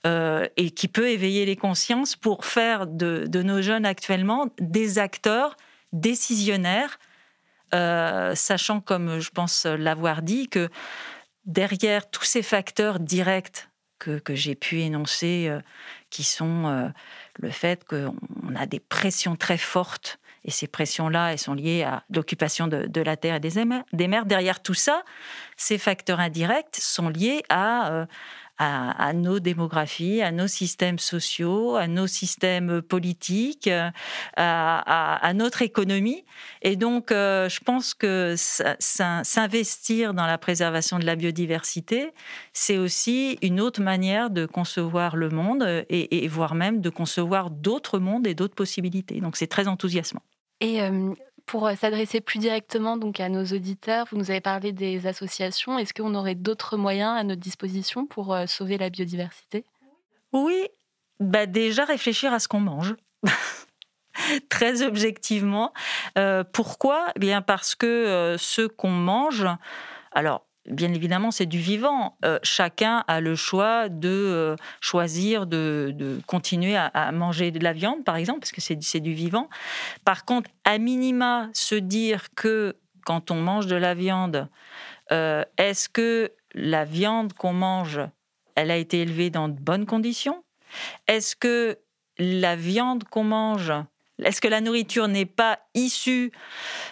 et 0.04 0.70
qui 0.70 0.88
peut 0.88 1.08
éveiller 1.08 1.46
les 1.46 1.56
consciences 1.56 2.14
pour 2.16 2.44
faire 2.44 2.86
de, 2.86 3.24
de 3.26 3.42
nos 3.42 3.60
jeunes 3.60 3.86
actuellement 3.86 4.48
des 4.60 4.98
acteurs 4.98 5.56
décisionnaires, 5.92 6.98
sachant, 7.72 8.80
comme 8.80 9.18
je 9.18 9.30
pense 9.30 9.66
l'avoir 9.66 10.22
dit, 10.22 10.48
que 10.48 10.70
derrière 11.46 12.10
tous 12.10 12.24
ces 12.24 12.42
facteurs 12.42 13.00
directs 13.00 13.68
que, 13.98 14.20
j'ai 14.34 14.54
pu 14.54 14.80
énoncer, 14.80 15.46
euh, 15.48 15.60
qui 16.10 16.22
sont 16.22 16.66
euh, 16.66 16.88
le 17.38 17.50
fait 17.50 17.82
qu'on 17.84 18.14
a 18.54 18.66
des 18.66 18.78
pressions 18.78 19.36
très 19.36 19.56
fortes, 19.56 20.18
et 20.44 20.50
ces 20.50 20.68
pressions-là, 20.68 21.36
sont 21.38 21.54
liées 21.54 21.82
à 21.82 22.04
l'occupation 22.14 22.68
de, 22.68 23.00
la 23.00 23.16
terre 23.16 23.36
et 23.36 23.40
des, 23.40 23.64
des 23.92 24.08
mers. 24.08 24.26
Derrière 24.26 24.62
tout 24.62 24.74
ça, 24.74 25.02
ces 25.56 25.78
facteurs 25.78 26.20
indirects 26.20 26.76
sont 26.78 27.08
liés 27.08 27.42
à 27.48 28.06
euh, 28.60 28.64
à, 28.64 29.12
nos 29.12 29.38
démographies, 29.38 30.22
à 30.22 30.32
nos 30.32 30.46
systèmes 30.46 30.98
sociaux, 30.98 31.76
à 31.76 31.86
nos 31.86 32.06
systèmes 32.06 32.80
politiques, 32.80 33.68
à, 34.36 35.32
notre 35.34 35.62
économie. 35.62 36.24
Et 36.62 36.76
donc, 36.76 37.12
euh, 37.12 37.48
je 37.48 37.60
pense 37.60 37.92
que 37.92 38.34
s'investir 38.38 40.14
dans 40.14 40.26
la 40.26 40.38
préservation 40.38 40.98
de 40.98 41.04
la 41.04 41.16
biodiversité, 41.16 42.12
c'est 42.52 42.78
aussi 42.78 43.38
une 43.42 43.60
autre 43.60 43.82
manière 43.82 44.30
de 44.30 44.46
concevoir 44.46 45.16
le 45.16 45.28
monde 45.28 45.84
et, 45.90 46.28
voire 46.28 46.54
même 46.54 46.80
de 46.80 46.90
concevoir 46.90 47.50
d'autres 47.50 47.98
mondes 47.98 48.26
et 48.26 48.34
d'autres 48.34 48.54
possibilités. 48.54 49.20
Donc, 49.20 49.36
c'est 49.36 49.46
très 49.46 49.68
enthousiasmant. 49.68 50.22
Euh, 50.62 51.14
pour 51.46 51.66
euh, 51.66 51.74
s'adresser 51.74 52.20
plus 52.20 52.38
directement 52.38 52.96
donc 52.96 53.20
à 53.20 53.28
nos 53.28 53.44
auditeurs, 53.44 54.06
vous 54.10 54.18
nous 54.18 54.30
avez 54.30 54.40
parlé 54.40 54.72
des 54.72 55.06
associations. 55.06 55.78
Est-ce 55.78 55.94
qu'on 55.94 56.14
aurait 56.14 56.34
d'autres 56.34 56.76
moyens 56.76 57.16
à 57.16 57.24
notre 57.24 57.40
disposition 57.40 58.06
pour 58.06 58.34
euh, 58.34 58.46
sauver 58.46 58.76
la 58.76 58.90
biodiversité? 58.90 59.64
Oui, 60.32 60.68
bah 61.20 61.46
déjà 61.46 61.84
réfléchir 61.84 62.32
à 62.32 62.40
ce 62.40 62.48
qu'on 62.48 62.60
mange. 62.60 62.94
Très 64.48 64.82
objectivement. 64.82 65.72
Euh, 66.18 66.42
pourquoi? 66.44 67.06
Eh 67.16 67.20
Bien 67.20 67.42
parce 67.42 67.74
que 67.74 68.36
ce 68.38 68.66
qu'on 68.66 68.90
mange, 68.90 69.46
alors 70.12 70.45
bien 70.68 70.92
évidemment, 70.92 71.30
c'est 71.30 71.46
du 71.46 71.58
vivant. 71.58 72.16
Euh, 72.24 72.38
chacun 72.42 73.04
a 73.08 73.20
le 73.20 73.34
choix 73.34 73.88
de 73.88 74.08
euh, 74.08 74.56
choisir 74.80 75.46
de, 75.46 76.20
continuer 76.26 76.76
à, 76.76 77.12
manger 77.12 77.50
de 77.50 77.62
la 77.62 77.72
viande, 77.72 78.04
par 78.04 78.16
exemple, 78.16 78.40
parce 78.40 78.52
que 78.52 78.60
c'est 78.60 79.00
du 79.00 79.12
vivant. 79.12 79.48
Par 80.04 80.24
contre, 80.24 80.50
à 80.64 80.78
minima, 80.78 81.48
se 81.52 81.74
dire 81.74 82.28
que 82.34 82.76
quand 83.04 83.30
on 83.30 83.36
mange 83.36 83.66
de 83.66 83.76
la 83.76 83.94
viande, 83.94 84.48
euh, 85.12 85.44
est-ce 85.58 85.88
que 85.88 86.32
la 86.54 86.84
viande 86.84 87.32
qu'on 87.32 87.52
mange, 87.52 88.00
elle 88.54 88.70
a 88.70 88.76
été 88.76 89.00
élevée 89.00 89.30
dans 89.30 89.48
de 89.48 89.58
bonnes 89.58 89.86
conditions? 89.86 90.42
Est-ce 91.06 91.36
que 91.36 91.78
la 92.18 92.56
viande 92.56 93.04
qu'on 93.04 93.24
mange, 93.24 93.72
est-ce 94.22 94.40
que 94.40 94.48
la 94.48 94.60
nourriture 94.60 95.06
n'est 95.06 95.26
pas 95.26 95.60
issue 95.74 96.32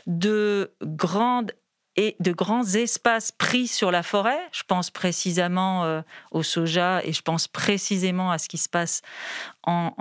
de 0.06 0.72
grandes 0.82 1.52
et 1.96 2.16
de 2.20 2.32
grands 2.32 2.64
espaces 2.64 3.32
pris 3.32 3.68
sur 3.68 3.90
la 3.90 4.02
forêt. 4.02 4.38
Je 4.52 4.62
pense 4.66 4.90
précisément 4.90 5.84
euh, 5.84 6.02
au 6.30 6.42
soja 6.42 7.00
et 7.04 7.12
je 7.12 7.22
pense 7.22 7.48
précisément 7.48 8.30
à 8.30 8.38
ce 8.38 8.48
qui 8.48 8.58
se 8.58 8.68
passe 8.68 9.02
en, 9.66 9.92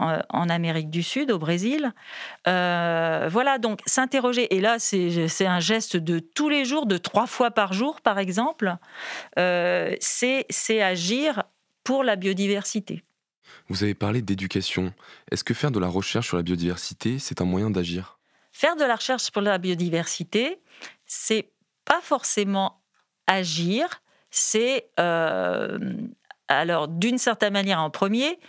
Amérique 0.50 0.90
du 0.90 1.04
Sud, 1.04 1.32
au 1.32 1.40
Brésil. 1.40 1.94
Euh, 2.48 3.30
voilà, 3.32 3.60
donc 3.60 3.80
s'interroger. 3.86 4.54
Et 4.56 4.60
là, 4.60 4.78
c'est 4.78 5.46
un 5.46 5.60
geste 5.60 5.96
de 5.96 6.20
tous 6.20 6.50
les 6.50 6.66
jours, 6.66 6.86
de 6.86 6.98
trois 6.98 7.28
fois 7.28 7.52
par 7.52 7.74
jour, 7.74 8.02
par 8.02 8.20
exemple. 8.20 8.76
Euh, 9.40 9.96
c'est 10.00 10.82
agir 10.82 11.44
pour 11.84 12.04
la 12.04 12.16
biodiversité. 12.16 13.04
Vous 13.70 13.84
avez 13.84 13.94
parlé 13.94 14.22
d'éducation. 14.22 14.94
Est-ce 15.32 15.44
que 15.44 15.54
faire 15.54 15.72
de 15.72 15.80
la 15.80 15.88
recherche 15.88 16.28
sur 16.28 16.38
la 16.38 16.44
biodiversité, 16.44 17.20
c'est 17.20 17.42
un 17.42 17.46
moyen 17.46 17.70
d'agir? 17.70 18.20
Faire 18.52 18.76
de 18.76 18.84
la 18.84 18.96
recherche 18.96 19.32
pour 19.32 19.42
la 19.42 19.58
biodiversité, 19.58 20.60
c'est 21.06 21.53
pas 21.86 22.02
forcément 22.02 22.82
agir, 23.28 24.02
c'est 24.32 24.90
euh, 25.00 25.78
alors 26.48 26.88
d'une 26.88 27.18
certaine 27.18 27.54
manière 27.54 27.80
en 27.80 27.90
premier 27.90 28.40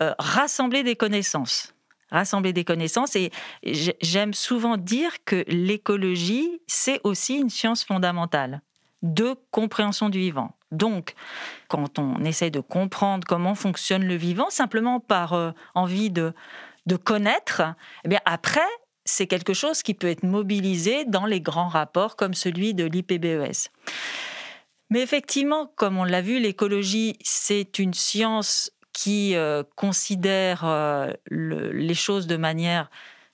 euh, 0.00 0.14
rassembler 0.18 0.82
des 0.82 0.96
connaissances. 0.96 1.74
Rassembler 2.10 2.52
des 2.52 2.64
connaissances 2.64 3.16
et 3.16 3.32
j'aime 3.64 4.32
souvent 4.32 4.76
dire 4.76 5.10
que 5.24 5.44
l'écologie, 5.48 6.60
c'est 6.66 7.00
aussi 7.02 7.34
une 7.34 7.50
science 7.50 7.84
fondamentale 7.84 8.62
de 9.02 9.34
compréhension 9.50 10.08
du 10.08 10.18
vivant. 10.18 10.54
Donc, 10.70 11.14
quand 11.68 11.98
on 11.98 12.24
essaie 12.24 12.50
de 12.50 12.60
comprendre 12.60 13.26
comment 13.26 13.54
fonctionne 13.54 14.04
le 14.04 14.14
vivant, 14.14 14.50
simplement 14.50 15.00
par 15.00 15.32
euh, 15.32 15.50
envie 15.74 16.10
de, 16.10 16.32
de 16.86 16.96
connaître, 16.96 17.62
eh 18.04 18.08
bien 18.08 18.20
après, 18.24 18.68
c'est 19.06 19.26
quelque 19.26 19.54
chose 19.54 19.82
qui 19.82 19.94
peut 19.94 20.08
être 20.08 20.24
mobilisé 20.24 21.04
dans 21.06 21.24
les 21.24 21.40
grands 21.40 21.68
rapports 21.68 22.16
comme 22.16 22.34
celui 22.34 22.74
de 22.74 22.84
l'IPBES. 22.84 23.70
Mais 24.90 25.00
effectivement, 25.00 25.72
comme 25.76 25.96
on 25.96 26.04
l'a 26.04 26.20
vu, 26.20 26.38
l'écologie, 26.38 27.16
c'est 27.22 27.78
une 27.78 27.94
science 27.94 28.70
qui 28.92 29.36
euh, 29.36 29.62
considère 29.74 30.64
euh, 30.64 31.12
les 31.30 31.94
choses 31.94 32.26
de 32.26 32.36
manière 32.36 32.90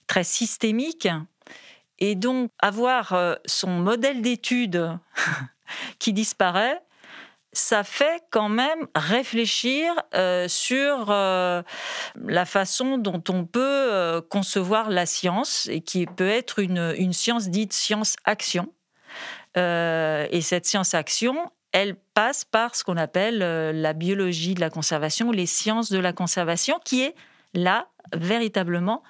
très 0.06 0.24
systémique. 0.24 1.08
Et 1.98 2.14
donc, 2.14 2.50
avoir 2.58 3.12
euh, 3.12 3.35
son 3.46 3.70
modèle 3.70 4.22
d'étude 4.22 4.98
qui 5.98 6.12
disparaît, 6.12 6.80
ça 7.52 7.84
fait 7.84 8.22
quand 8.30 8.48
même 8.48 8.86
réfléchir 8.94 9.94
sur 10.48 11.06
la 11.08 12.44
façon 12.46 12.98
dont 12.98 13.22
on 13.28 13.44
peut 13.44 14.22
concevoir 14.30 14.88
la 14.88 15.04
science 15.06 15.68
et 15.70 15.80
qui 15.80 16.06
peut 16.06 16.28
être 16.28 16.60
une, 16.60 16.94
une 16.96 17.12
science 17.12 17.48
dite 17.48 17.72
science-action. 17.72 18.72
et 19.56 20.40
cette 20.40 20.66
science-action, 20.66 21.50
elle 21.72 21.96
passe 22.14 22.44
par 22.44 22.76
ce 22.76 22.84
qu'on 22.84 22.98
appelle 22.98 23.42
euh, 23.42 23.72
la 23.72 23.94
biologie 23.94 24.54
de 24.54 24.60
la 24.60 24.70
conservation, 24.70 25.32
les 25.32 25.46
sciences 25.46 25.90
de 25.90 25.98
la 25.98 26.12
conservation, 26.12 26.78
qui 26.84 27.02
est 27.02 27.14
là, 27.54 27.88
véritablement, 28.14 29.02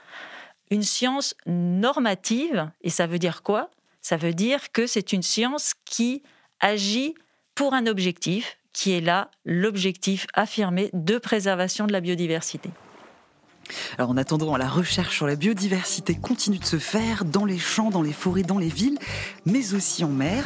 une 0.70 0.82
science 0.82 1.34
normative. 1.46 2.70
Et 2.82 2.90
ça 2.90 3.06
veut 3.06 3.18
dire 3.18 3.42
quoi? 3.42 3.70
Ça 4.00 4.16
veut 4.16 4.32
dire 4.32 4.72
que 4.72 4.86
c'est 4.86 5.12
une 5.12 5.22
science 5.22 5.74
qui 5.84 6.22
agit 6.60 7.14
pour 7.54 7.74
un 7.74 7.86
objectif, 7.86 8.58
qui 8.72 8.92
est 8.92 9.00
là 9.00 9.30
l'objectif 9.44 10.26
affirmé 10.34 10.90
de 10.92 11.18
préservation 11.18 11.86
de 11.86 11.92
la 11.92 12.00
biodiversité. 12.00 12.70
Alors 13.96 14.10
en 14.10 14.16
attendant, 14.16 14.56
la 14.56 14.68
recherche 14.68 15.16
sur 15.16 15.26
la 15.26 15.36
biodiversité 15.36 16.14
continue 16.14 16.58
de 16.58 16.64
se 16.64 16.78
faire 16.78 17.24
dans 17.24 17.44
les 17.44 17.58
champs, 17.58 17.90
dans 17.90 18.02
les 18.02 18.12
forêts, 18.12 18.42
dans 18.42 18.58
les 18.58 18.68
villes, 18.68 18.98
mais 19.46 19.74
aussi 19.74 20.04
en 20.04 20.08
mer. 20.08 20.44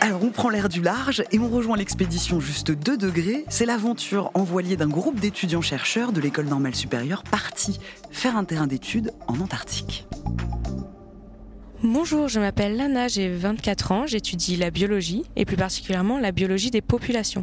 Alors 0.00 0.22
on 0.22 0.30
prend 0.30 0.50
l'air 0.50 0.68
du 0.68 0.82
large 0.82 1.24
et 1.32 1.38
on 1.38 1.48
rejoint 1.48 1.78
l'expédition 1.78 2.38
juste 2.38 2.70
2 2.70 2.98
degrés. 2.98 3.44
C'est 3.48 3.64
l'aventure 3.64 4.30
en 4.34 4.42
voilier 4.42 4.76
d'un 4.76 4.88
groupe 4.88 5.18
d'étudiants-chercheurs 5.18 6.12
de 6.12 6.20
l'école 6.20 6.46
normale 6.46 6.74
supérieure 6.74 7.22
partis 7.22 7.80
faire 8.10 8.36
un 8.36 8.44
terrain 8.44 8.66
d'études 8.66 9.12
en 9.28 9.40
Antarctique. 9.40 10.06
Bonjour, 11.86 12.28
je 12.28 12.40
m'appelle 12.40 12.78
Lana, 12.78 13.08
j'ai 13.08 13.28
24 13.28 13.92
ans, 13.92 14.06
j'étudie 14.06 14.56
la 14.56 14.70
biologie 14.70 15.24
et 15.36 15.44
plus 15.44 15.58
particulièrement 15.58 16.18
la 16.18 16.32
biologie 16.32 16.70
des 16.70 16.80
populations. 16.80 17.42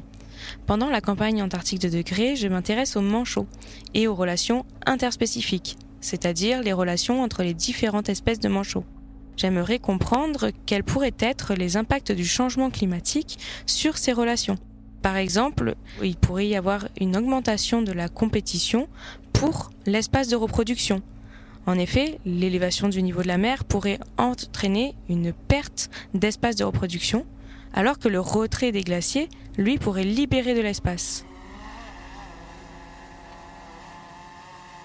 Pendant 0.65 0.89
la 0.89 0.99
campagne 0.99 1.43
antarctique 1.43 1.79
de 1.79 1.89
degrés, 1.89 2.35
je 2.35 2.47
m'intéresse 2.47 2.95
aux 2.95 3.01
manchots 3.01 3.45
et 3.93 4.07
aux 4.07 4.15
relations 4.15 4.65
interspécifiques, 4.87 5.77
c'est-à-dire 5.99 6.63
les 6.63 6.73
relations 6.73 7.21
entre 7.21 7.43
les 7.43 7.53
différentes 7.53 8.09
espèces 8.09 8.39
de 8.39 8.49
manchots. 8.49 8.83
J'aimerais 9.37 9.77
comprendre 9.77 10.49
quels 10.65 10.83
pourraient 10.83 11.13
être 11.19 11.53
les 11.53 11.77
impacts 11.77 12.11
du 12.11 12.25
changement 12.25 12.71
climatique 12.71 13.37
sur 13.67 13.99
ces 13.99 14.11
relations. 14.11 14.57
Par 15.03 15.17
exemple, 15.17 15.75
il 16.01 16.15
pourrait 16.15 16.47
y 16.47 16.55
avoir 16.55 16.87
une 16.99 17.15
augmentation 17.15 17.83
de 17.83 17.91
la 17.91 18.09
compétition 18.09 18.87
pour 19.33 19.69
l'espace 19.85 20.29
de 20.29 20.35
reproduction. 20.35 21.03
En 21.67 21.77
effet, 21.77 22.19
l'élévation 22.25 22.89
du 22.89 23.03
niveau 23.03 23.21
de 23.21 23.27
la 23.27 23.37
mer 23.37 23.63
pourrait 23.63 23.99
entraîner 24.17 24.95
une 25.09 25.31
perte 25.31 25.89
d'espace 26.13 26.55
de 26.55 26.63
reproduction, 26.63 27.25
alors 27.73 27.99
que 27.99 28.07
le 28.07 28.19
retrait 28.19 28.71
des 28.71 28.81
glaciers, 28.81 29.29
lui, 29.57 29.77
pourrait 29.77 30.03
libérer 30.03 30.55
de 30.55 30.61
l'espace. 30.61 31.25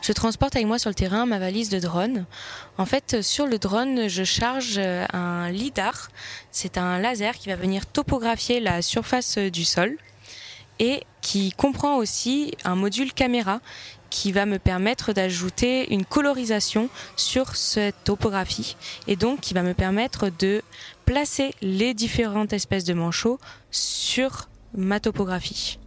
Je 0.02 0.12
transporte 0.12 0.54
avec 0.54 0.68
moi 0.68 0.78
sur 0.78 0.88
le 0.88 0.94
terrain 0.94 1.26
ma 1.26 1.40
valise 1.40 1.68
de 1.68 1.80
drone. 1.80 2.26
En 2.78 2.86
fait, 2.86 3.22
sur 3.22 3.46
le 3.46 3.58
drone, 3.58 4.06
je 4.06 4.22
charge 4.22 4.78
un 4.78 5.50
lidar. 5.50 6.10
C'est 6.52 6.78
un 6.78 7.00
laser 7.00 7.34
qui 7.34 7.48
va 7.48 7.56
venir 7.56 7.86
topographier 7.86 8.60
la 8.60 8.82
surface 8.82 9.36
du 9.38 9.64
sol 9.64 9.96
et 10.78 11.02
qui 11.22 11.50
comprend 11.50 11.96
aussi 11.96 12.54
un 12.64 12.76
module 12.76 13.12
caméra 13.14 13.60
qui 14.10 14.32
va 14.32 14.46
me 14.46 14.58
permettre 14.58 15.12
d'ajouter 15.12 15.92
une 15.92 16.04
colorisation 16.04 16.88
sur 17.16 17.56
cette 17.56 17.96
topographie 18.04 18.76
et 19.06 19.16
donc 19.16 19.40
qui 19.40 19.54
va 19.54 19.62
me 19.62 19.74
permettre 19.74 20.30
de 20.38 20.62
placer 21.04 21.52
les 21.62 21.94
différentes 21.94 22.52
espèces 22.52 22.84
de 22.84 22.94
manchots 22.94 23.38
sur 23.70 24.48
ma 24.74 25.00
topographie 25.00 25.78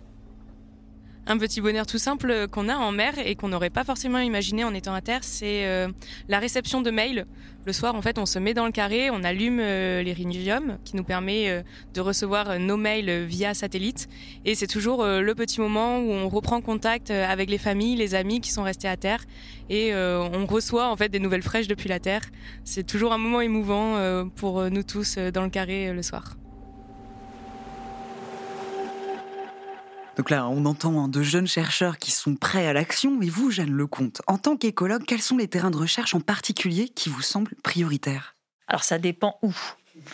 un 1.30 1.38
petit 1.38 1.62
bonheur 1.62 1.86
tout 1.86 2.00
simple 2.00 2.48
qu'on 2.48 2.68
a 2.70 2.76
en 2.76 2.92
mer 2.92 3.14
et 3.24 3.36
qu'on 3.36 3.50
n'aurait 3.50 3.70
pas 3.70 3.84
forcément 3.84 4.18
imaginé 4.18 4.64
en 4.64 4.74
étant 4.74 4.96
à 4.96 5.02
terre, 5.02 5.24
c'est 5.24 5.68
euh, 5.68 5.88
la 6.28 6.40
réception 6.40 6.82
de 6.82 6.90
mails. 6.90 7.28
Le 7.66 7.74
soir, 7.74 7.94
en 7.94 8.02
fait, 8.02 8.18
on 8.18 8.26
se 8.26 8.40
met 8.40 8.56
dans 8.56 8.66
le 8.66 8.72
carré, 8.72 9.12
on 9.12 9.24
allume 9.24 9.60
euh, 9.62 10.02
l'Irinium 10.02 10.80
qui 10.86 10.96
nous 10.96 11.04
permet 11.04 11.50
euh, 11.50 11.62
de 11.94 12.02
recevoir 12.02 12.58
nos 12.58 12.78
mails 12.78 13.26
via 13.26 13.54
satellite. 13.54 14.10
Et 14.44 14.56
c'est 14.56 14.66
toujours 14.66 15.06
le 15.06 15.36
petit 15.36 15.62
moment 15.62 16.00
où 16.00 16.12
on 16.12 16.30
reprend 16.30 16.62
contact 16.62 17.12
avec 17.12 17.50
les 17.50 17.60
familles, 17.60 17.96
les 17.96 18.16
amis 18.16 18.42
qui 18.42 18.52
sont 18.52 18.64
restés 18.64 18.88
à 18.88 18.98
terre 18.98 19.24
et 19.70 19.94
on 19.94 20.46
reçoit 20.48 20.90
en 20.90 20.96
fait 20.96 21.10
des 21.10 21.20
nouvelles 21.20 21.44
fraîches 21.44 21.68
depuis 21.68 21.90
la 21.90 22.00
terre. 22.00 22.22
C'est 22.64 22.86
toujours 22.86 23.14
un 23.14 23.18
moment 23.18 23.42
émouvant 23.42 24.26
pour 24.36 24.70
nous 24.70 24.84
tous 24.84 25.18
dans 25.18 25.44
le 25.44 25.50
carré 25.50 25.94
le 25.94 26.02
soir. 26.02 26.39
Donc 30.20 30.32
là, 30.32 30.50
on 30.50 30.66
entend 30.66 31.02
hein, 31.02 31.08
de 31.08 31.22
jeunes 31.22 31.48
chercheurs 31.48 31.98
qui 31.98 32.12
sont 32.12 32.36
prêts 32.36 32.68
à 32.68 32.74
l'action. 32.74 33.22
Et 33.22 33.30
vous, 33.30 33.52
Jeanne 33.52 33.72
Lecomte, 33.72 34.22
en 34.28 34.38
tant 34.38 34.58
qu'écologue, 34.58 35.06
quels 35.08 35.22
sont 35.22 35.38
les 35.38 35.48
terrains 35.48 35.72
de 35.72 35.78
recherche 35.78 36.14
en 36.14 36.20
particulier 36.20 36.90
qui 36.90 37.08
vous 37.08 37.22
semblent 37.22 37.56
prioritaires? 37.64 38.36
Alors 38.68 38.84
ça 38.84 39.00
dépend 39.00 39.40
où. 39.44 39.56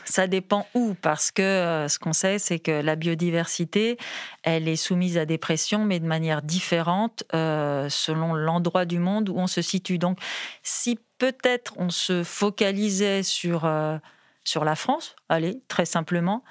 Ça 0.04 0.28
dépend 0.28 0.68
où, 0.76 0.94
parce 1.02 1.32
que 1.32 1.42
euh, 1.42 1.88
ce 1.88 1.98
qu'on 1.98 2.14
sait, 2.14 2.38
c'est 2.38 2.60
que 2.60 2.84
la 2.84 2.96
biodiversité, 2.96 3.98
elle 4.44 4.68
est 4.68 4.76
soumise 4.76 5.18
à 5.18 5.26
des 5.26 5.40
pressions, 5.40 5.86
mais 5.86 6.00
de 6.00 6.06
manière 6.06 6.44
différente 6.44 7.24
euh, 7.34 7.90
selon 7.90 8.36
l'endroit 8.36 8.86
du 8.86 9.00
monde 9.00 9.30
où 9.30 9.38
on 9.38 9.48
se 9.48 9.64
situe. 9.64 9.98
Donc, 9.98 10.20
si 10.62 11.00
peut-être 11.18 11.74
on 11.78 11.90
se 11.90 12.24
focalisait 12.24 13.24
sur 13.24 13.66
euh, 13.66 13.98
sur 14.46 14.64
la 14.64 14.76
France, 14.76 15.16
allez, 15.28 15.62
très 15.68 15.86
simplement, 15.86 16.44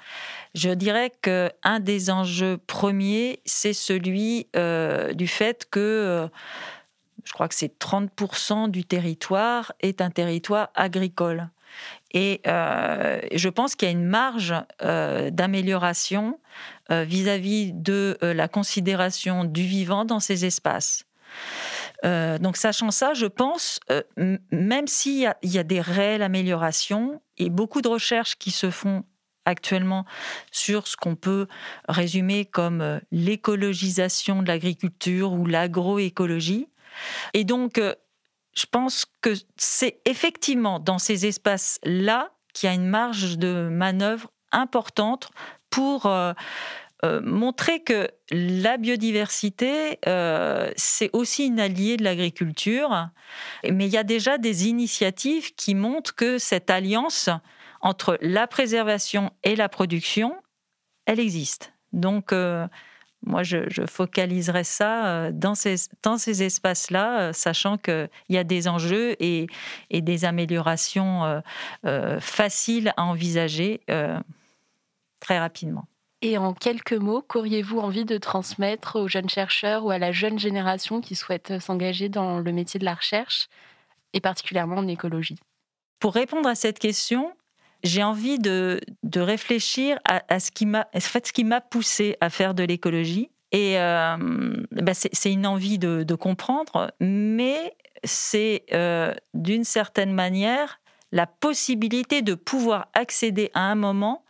je 0.53 0.69
dirais 0.69 1.11
que 1.21 1.49
un 1.63 1.79
des 1.79 2.11
enjeux 2.11 2.57
premiers, 2.57 3.39
c'est 3.45 3.73
celui 3.73 4.47
euh, 4.55 5.13
du 5.13 5.27
fait 5.27 5.67
que 5.69 5.79
euh, 5.79 6.27
je 7.23 7.33
crois 7.33 7.47
que 7.47 7.55
c'est 7.55 7.79
30% 7.79 8.69
du 8.69 8.83
territoire 8.83 9.71
est 9.79 10.01
un 10.01 10.11
territoire 10.11 10.69
agricole. 10.75 11.49
Et 12.11 12.41
euh, 12.47 13.19
je 13.33 13.49
pense 13.49 13.75
qu'il 13.75 13.87
y 13.87 13.89
a 13.89 13.91
une 13.91 14.05
marge 14.05 14.53
d'amélioration 14.79 16.39
vis-à-vis 16.89 17.73
de 17.73 18.17
la 18.21 18.47
considération 18.47 19.43
du 19.43 19.63
vivant 19.63 20.05
dans 20.05 20.19
ces 20.19 20.45
espaces. 20.45 21.05
Euh, 22.03 22.37
donc, 22.37 22.57
sachant 22.57 22.91
ça, 22.91 23.13
je 23.13 23.25
pense, 23.25 23.79
euh, 23.91 24.01
même 24.51 24.87
s'il 24.87 25.33
y, 25.43 25.57
a 25.57 25.63
des 25.63 25.81
réelles 25.81 26.21
améliorations 26.21 27.21
et 27.37 27.49
beaucoup 27.49 27.81
de 27.81 27.87
recherches 27.87 28.35
qui 28.35 28.51
se 28.51 28.69
font 28.69 29.03
actuellement 29.45 30.05
sur 30.51 30.87
ce 30.87 30.97
qu'on 30.97 31.15
peut 31.15 31.47
résumer 31.87 32.45
comme 32.45 32.81
euh, 32.81 32.99
l'écologisation 33.11 34.41
de 34.41 34.47
l'agriculture 34.47 35.33
ou 35.33 35.45
l'agroécologie. 35.45 36.67
Et 37.33 37.43
donc, 37.43 37.79
je 37.79 38.65
pense 38.71 39.05
que 39.21 39.33
c'est 39.57 39.99
effectivement 40.05 40.79
dans 40.79 40.97
ces 40.97 41.25
espaces-là 41.25 42.31
qu'il 42.53 42.67
y 42.67 42.71
a 42.71 42.75
une 42.75 42.87
marge 42.87 43.37
de 43.37 43.67
manœuvre 43.69 44.31
importante 44.53 45.29
pour 45.69 46.09
euh, 47.05 47.21
montrer 47.21 47.81
que 47.81 48.09
la 48.31 48.77
biodiversité, 48.77 49.99
euh, 50.07 50.71
c'est 50.75 51.09
aussi 51.13 51.45
une 51.45 51.59
alliée 51.59 51.97
de 51.97 52.03
l'agriculture. 52.03 53.09
Mais 53.69 53.85
il 53.85 53.91
y 53.91 53.97
a 53.97 54.03
déjà 54.03 54.37
des 54.37 54.67
initiatives 54.67 55.53
qui 55.55 55.75
montrent 55.75 56.15
que 56.15 56.37
cette 56.37 56.69
alliance 56.69 57.29
entre 57.81 58.17
la 58.21 58.47
préservation 58.47 59.31
et 59.43 59.55
la 59.55 59.69
production, 59.69 60.35
elle 61.05 61.19
existe. 61.19 61.73
Donc, 61.93 62.33
euh, 62.33 62.67
moi, 63.23 63.43
je, 63.43 63.85
focaliserai 63.87 64.63
ça 64.63 65.31
dans 65.31 65.55
ces, 65.55 65.75
dans 66.01 66.17
ces 66.17 66.43
espaces-là, 66.43 67.33
sachant 67.33 67.77
qu'il 67.77 68.09
y 68.29 68.37
a 68.37 68.43
des 68.43 68.67
enjeux 68.67 69.15
et 69.19 69.47
des 69.91 70.25
améliorations 70.25 71.41
faciles 72.19 72.93
à 72.97 73.03
envisager 73.03 73.81
très 75.19 75.39
rapidement. 75.39 75.87
Et 76.21 76.37
en 76.37 76.53
quelques 76.53 76.93
mots, 76.93 77.21
qu'auriez-vous 77.21 77.79
envie 77.79 78.05
de 78.05 78.17
transmettre 78.17 78.99
aux 78.99 79.07
jeunes 79.07 79.29
chercheurs 79.29 79.85
ou 79.85 79.91
à 79.91 79.99
la 79.99 80.11
jeune 80.11 80.39
génération 80.39 81.01
qui 81.01 81.15
souhaite 81.15 81.59
s'engager 81.59 82.09
dans 82.09 82.39
le 82.39 82.51
métier 82.51 82.79
de 82.79 82.85
la 82.85 82.95
recherche, 82.95 83.47
et 84.13 84.21
particulièrement 84.21 84.77
en 84.77 84.87
écologie? 84.87 85.37
Pour 85.99 86.13
répondre 86.13 86.47
à 86.47 86.55
cette 86.55 86.79
question, 86.79 87.33
j'ai 87.83 88.03
envie 88.03 88.39
de, 88.39 88.81
réfléchir 89.15 89.99
à, 90.05 90.39
ce 90.39 90.51
qui 90.51 90.65
m'a 90.65 90.87
en 90.93 90.99
fait, 90.99 91.33
poussé 91.69 92.17
à 92.19 92.29
faire 92.29 92.53
de 92.53 92.63
l'écologie. 92.63 93.29
Et 93.51 93.75
bah, 93.77 94.93
c'est 94.93 95.31
une 95.31 95.47
envie 95.47 95.77
de, 95.77 96.15
comprendre, 96.15 96.91
mais 96.99 97.75
c'est 98.03 98.65
d'une 99.33 99.63
certaine 99.63 100.13
manière 100.13 100.79
la 101.11 101.27
possibilité 101.27 102.21
de 102.21 102.33
pouvoir 102.33 102.87
accéder 102.93 103.51
à 103.53 103.61
un 103.61 103.75
moment 103.75 104.24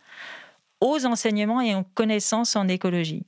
aux 0.80 1.06
enseignements 1.06 1.60
et 1.60 1.74
aux 1.74 1.84
connaissances 1.94 2.56
en 2.56 2.68
écologie. 2.68 3.24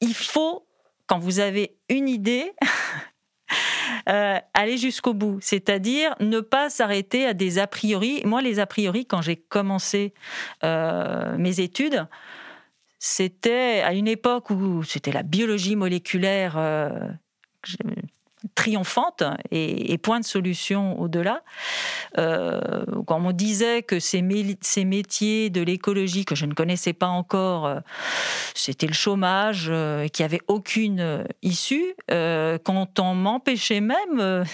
Il 0.00 0.14
faut, 0.14 0.66
quand 1.06 1.18
vous 1.18 1.40
avez 1.40 1.76
une 1.88 2.08
idée, 2.08 2.52
euh, 4.08 4.38
aller 4.54 4.78
jusqu'au 4.78 5.14
bout, 5.14 5.38
c'est-à-dire 5.40 6.14
ne 6.20 6.40
pas 6.40 6.70
s'arrêter 6.70 7.26
à 7.26 7.34
des 7.34 7.58
a 7.58 7.66
priori. 7.66 8.22
Moi, 8.24 8.42
les 8.42 8.58
a 8.58 8.66
priori, 8.66 9.06
quand 9.06 9.22
j'ai 9.22 9.36
commencé 9.36 10.14
euh, 10.64 11.36
mes 11.36 11.60
études, 11.60 12.06
c'était 12.98 13.82
à 13.84 13.92
une 13.92 14.08
époque 14.08 14.50
où 14.50 14.82
c'était 14.82 15.12
la 15.12 15.22
biologie 15.22 15.76
moléculaire. 15.76 16.56
Euh, 16.56 16.90
triomphante 18.54 19.22
et, 19.50 19.98
point 19.98 20.20
de 20.20 20.24
solution 20.24 21.00
au-delà. 21.00 21.42
Euh, 22.18 22.60
quand 23.06 23.20
on 23.24 23.32
disait 23.32 23.82
que 23.82 23.98
ces, 23.98 24.22
métiers 24.22 25.50
de 25.50 25.60
l'écologie 25.60 26.24
que 26.24 26.34
je 26.34 26.46
ne 26.46 26.54
connaissais 26.54 26.92
pas 26.92 27.08
encore, 27.08 27.66
euh, 27.66 27.80
c'était 28.54 28.86
le 28.86 28.92
chômage, 28.92 29.66
euh, 29.68 30.08
qui 30.08 30.22
avait 30.22 30.40
aucune 30.46 31.24
issue, 31.42 31.94
quand 32.08 33.00
on 33.00 33.14
m'empêchait 33.14 33.80
même 33.80 34.44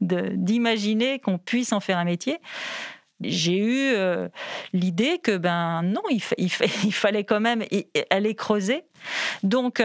d'imaginer 0.00 1.18
qu'on 1.18 1.38
puisse 1.38 1.72
en 1.72 1.80
faire 1.80 1.98
un 1.98 2.04
métier, 2.04 2.38
j'ai 3.22 3.58
eu 3.58 3.94
l'idée 4.72 5.18
que 5.18 5.36
ben 5.36 5.82
non, 5.82 6.02
il, 6.10 6.50
fallait 6.50 7.24
quand 7.24 7.40
même 7.40 7.64
aller 8.10 8.34
creuser. 8.34 8.84
Donc 9.42 9.82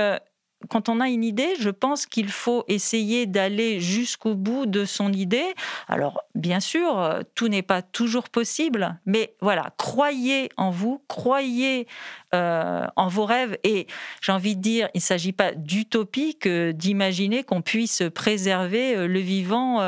quand 0.70 0.90
on 0.90 1.00
a 1.00 1.10
une 1.10 1.24
idée, 1.24 1.56
je 1.60 1.70
pense 1.70 2.06
qu'il 2.06 2.30
faut 2.30 2.64
essayer 2.68 3.26
d'aller 3.26 3.80
jusqu'au 3.80 4.36
bout 4.36 4.66
de 4.66 4.86
son 4.86 5.12
idée. 5.12 5.54
Alors, 5.88 6.22
bien 6.34 6.60
sûr, 6.60 7.00
euh, 7.00 7.22
tout 7.36 7.48
n'est 7.48 7.62
pas 7.62 7.82
toujours 7.82 8.30
possible, 8.30 9.00
mais 9.06 9.36
voilà, 9.42 9.74
croyez 9.78 10.50
en 10.58 10.70
vous, 10.70 11.04
croyez 11.08 11.88
euh, 12.34 12.86
en 12.96 13.08
vos 13.08 13.26
rêves. 13.26 13.58
Et 13.64 13.88
j'ai 14.22 14.32
envie 14.32 14.56
de 14.56 14.62
dire, 14.62 14.90
il 14.94 15.00
ne 15.00 15.02
s'agit 15.02 15.34
pas 15.34 15.52
d'utopie 15.54 16.38
que 16.38 16.72
d'imaginer 16.72 17.44
qu'on 17.44 17.62
puisse 17.62 18.04
préserver 18.14 18.96
euh, 18.96 19.08
le 19.08 19.20
vivant 19.20 19.80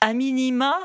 à 0.00 0.12
minima 0.12 0.76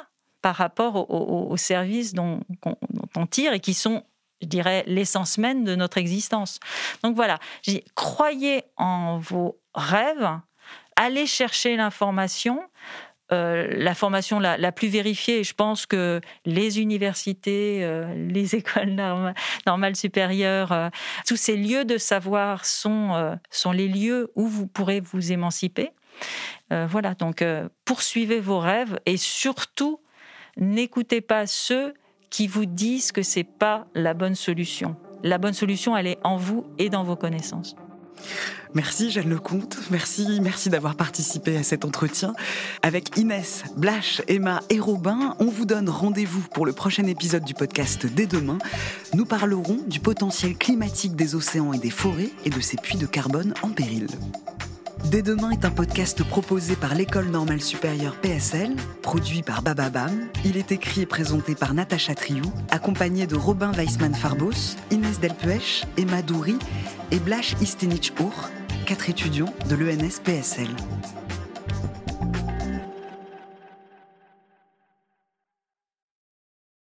par 0.42 0.56
rapport 0.56 1.10
aux, 1.10 1.58
services 1.58 2.14
dont, 2.14 2.42
dont 2.64 2.78
on 3.16 3.26
tire 3.26 3.54
et 3.54 3.60
qui 3.60 3.74
sont 3.74 4.04
je 4.44 4.48
dirais, 4.48 4.84
l'essence 4.88 5.38
même 5.38 5.64
de 5.64 5.76
notre 5.76 5.98
existence. 5.98 6.60
Donc 7.04 7.16
voilà, 7.16 7.40
croyez 7.96 8.64
en 8.78 9.18
vos 9.18 9.58
rêves, 9.74 10.30
allez 10.96 11.26
chercher 11.26 11.76
l'information. 11.76 12.62
Euh, 13.32 13.68
la 13.72 13.96
formation 13.96 14.40
la, 14.40 14.72
plus 14.72 14.90
vérifiée, 14.90 15.44
je 15.44 15.54
pense 15.54 15.86
que 15.86 16.22
les 16.46 16.80
universités, 16.80 17.80
euh, 17.84 18.14
les 18.14 18.56
écoles 18.58 18.96
normales, 19.66 19.96
supérieures, 19.96 20.72
euh, 20.72 20.90
tous 21.26 21.38
ces 21.38 21.56
lieux 21.56 21.86
de 21.86 21.98
savoir 21.98 22.66
sont, 22.66 23.38
sont 23.50 23.72
les 23.72 23.88
lieux 23.88 24.32
où 24.36 24.48
vous 24.48 24.68
pourrez 24.68 25.00
vous 25.00 25.32
émanciper. 25.32 25.92
voilà, 26.70 27.14
donc 27.16 27.44
poursuivez 27.86 28.40
vos 28.40 28.60
rêves 28.60 29.00
et 29.06 29.18
surtout 29.18 30.00
n'écoutez 30.58 31.22
pas 31.22 31.48
ceux 31.48 31.94
qui 32.34 32.48
vous 32.48 32.66
disent 32.66 33.12
que 33.12 33.22
c'est 33.22 33.44
pas 33.44 33.86
la 33.94 34.16
bonne 34.16 34.34
solution. 34.34 34.96
La 35.22 35.38
bonne 35.38 35.54
solution, 35.54 35.96
elle 35.96 36.08
est 36.08 36.18
en 36.24 36.36
vous 36.36 36.66
et 36.80 36.90
dans 36.90 37.04
vos 37.04 37.16
connaissances. 37.16 37.76
Merci 38.74 39.12
Jeanne 39.12 39.30
Lecomte, 39.30 39.78
merci, 39.92 40.40
merci 40.42 40.72
d'avoir 40.72 40.96
participé 40.96 41.58
à 41.58 41.64
cet 41.64 41.86
entretien. 41.86 42.34
Avec 42.82 43.18
Inès, 43.18 43.64
Blache, 43.78 44.24
Emma 44.28 44.62
et 44.72 44.80
Robin, 44.80 45.36
on 45.38 45.46
vous 45.46 45.66
donne 45.66 45.90
rendez-vous 45.90 46.42
pour 46.54 46.66
le 46.66 46.74
prochain 46.74 47.06
épisode 47.06 47.44
du 47.44 47.54
podcast 47.54 48.08
dès 48.08 48.26
demain. 48.26 48.58
Nous 49.14 49.26
parlerons 49.26 49.78
du 49.86 50.00
potentiel 50.00 50.58
climatique 50.58 51.16
des 51.16 51.36
océans 51.36 51.72
et 51.72 51.78
des 51.80 51.92
forêts 51.92 52.32
et 52.46 52.50
de 52.50 52.62
ces 52.62 52.78
puits 52.78 52.98
de 52.98 53.06
carbone 53.06 53.54
en 53.62 53.70
péril. 53.70 54.08
Dès 55.06 55.22
demain 55.22 55.52
est 55.52 55.66
un 55.66 55.70
podcast 55.70 56.24
proposé 56.24 56.76
par 56.76 56.96
l'École 56.96 57.28
normale 57.28 57.62
supérieure 57.62 58.16
PSL, 58.16 58.76
produit 59.02 59.44
par 59.44 59.62
Bababam. 59.62 60.28
Il 60.46 60.58
est 60.58 60.72
écrit 60.72 61.02
et 61.02 61.06
présenté 61.06 61.56
par 61.56 61.74
Natacha 61.74 62.16
Triou, 62.16 62.52
accompagné 62.72 63.28
de 63.28 63.36
Robin 63.36 63.72
Weissman-Farbos, 63.74 64.78
Inès 64.92 65.20
Delpuech, 65.20 65.86
Emma 65.98 66.22
Doury 66.22 66.58
et 67.12 67.20
Blash 67.20 67.56
Istenich-Our, 67.62 68.50
quatre 68.86 69.10
étudiants 69.10 69.54
de 69.70 69.76
l'ENS 69.76 70.20
PSL. 70.24 70.70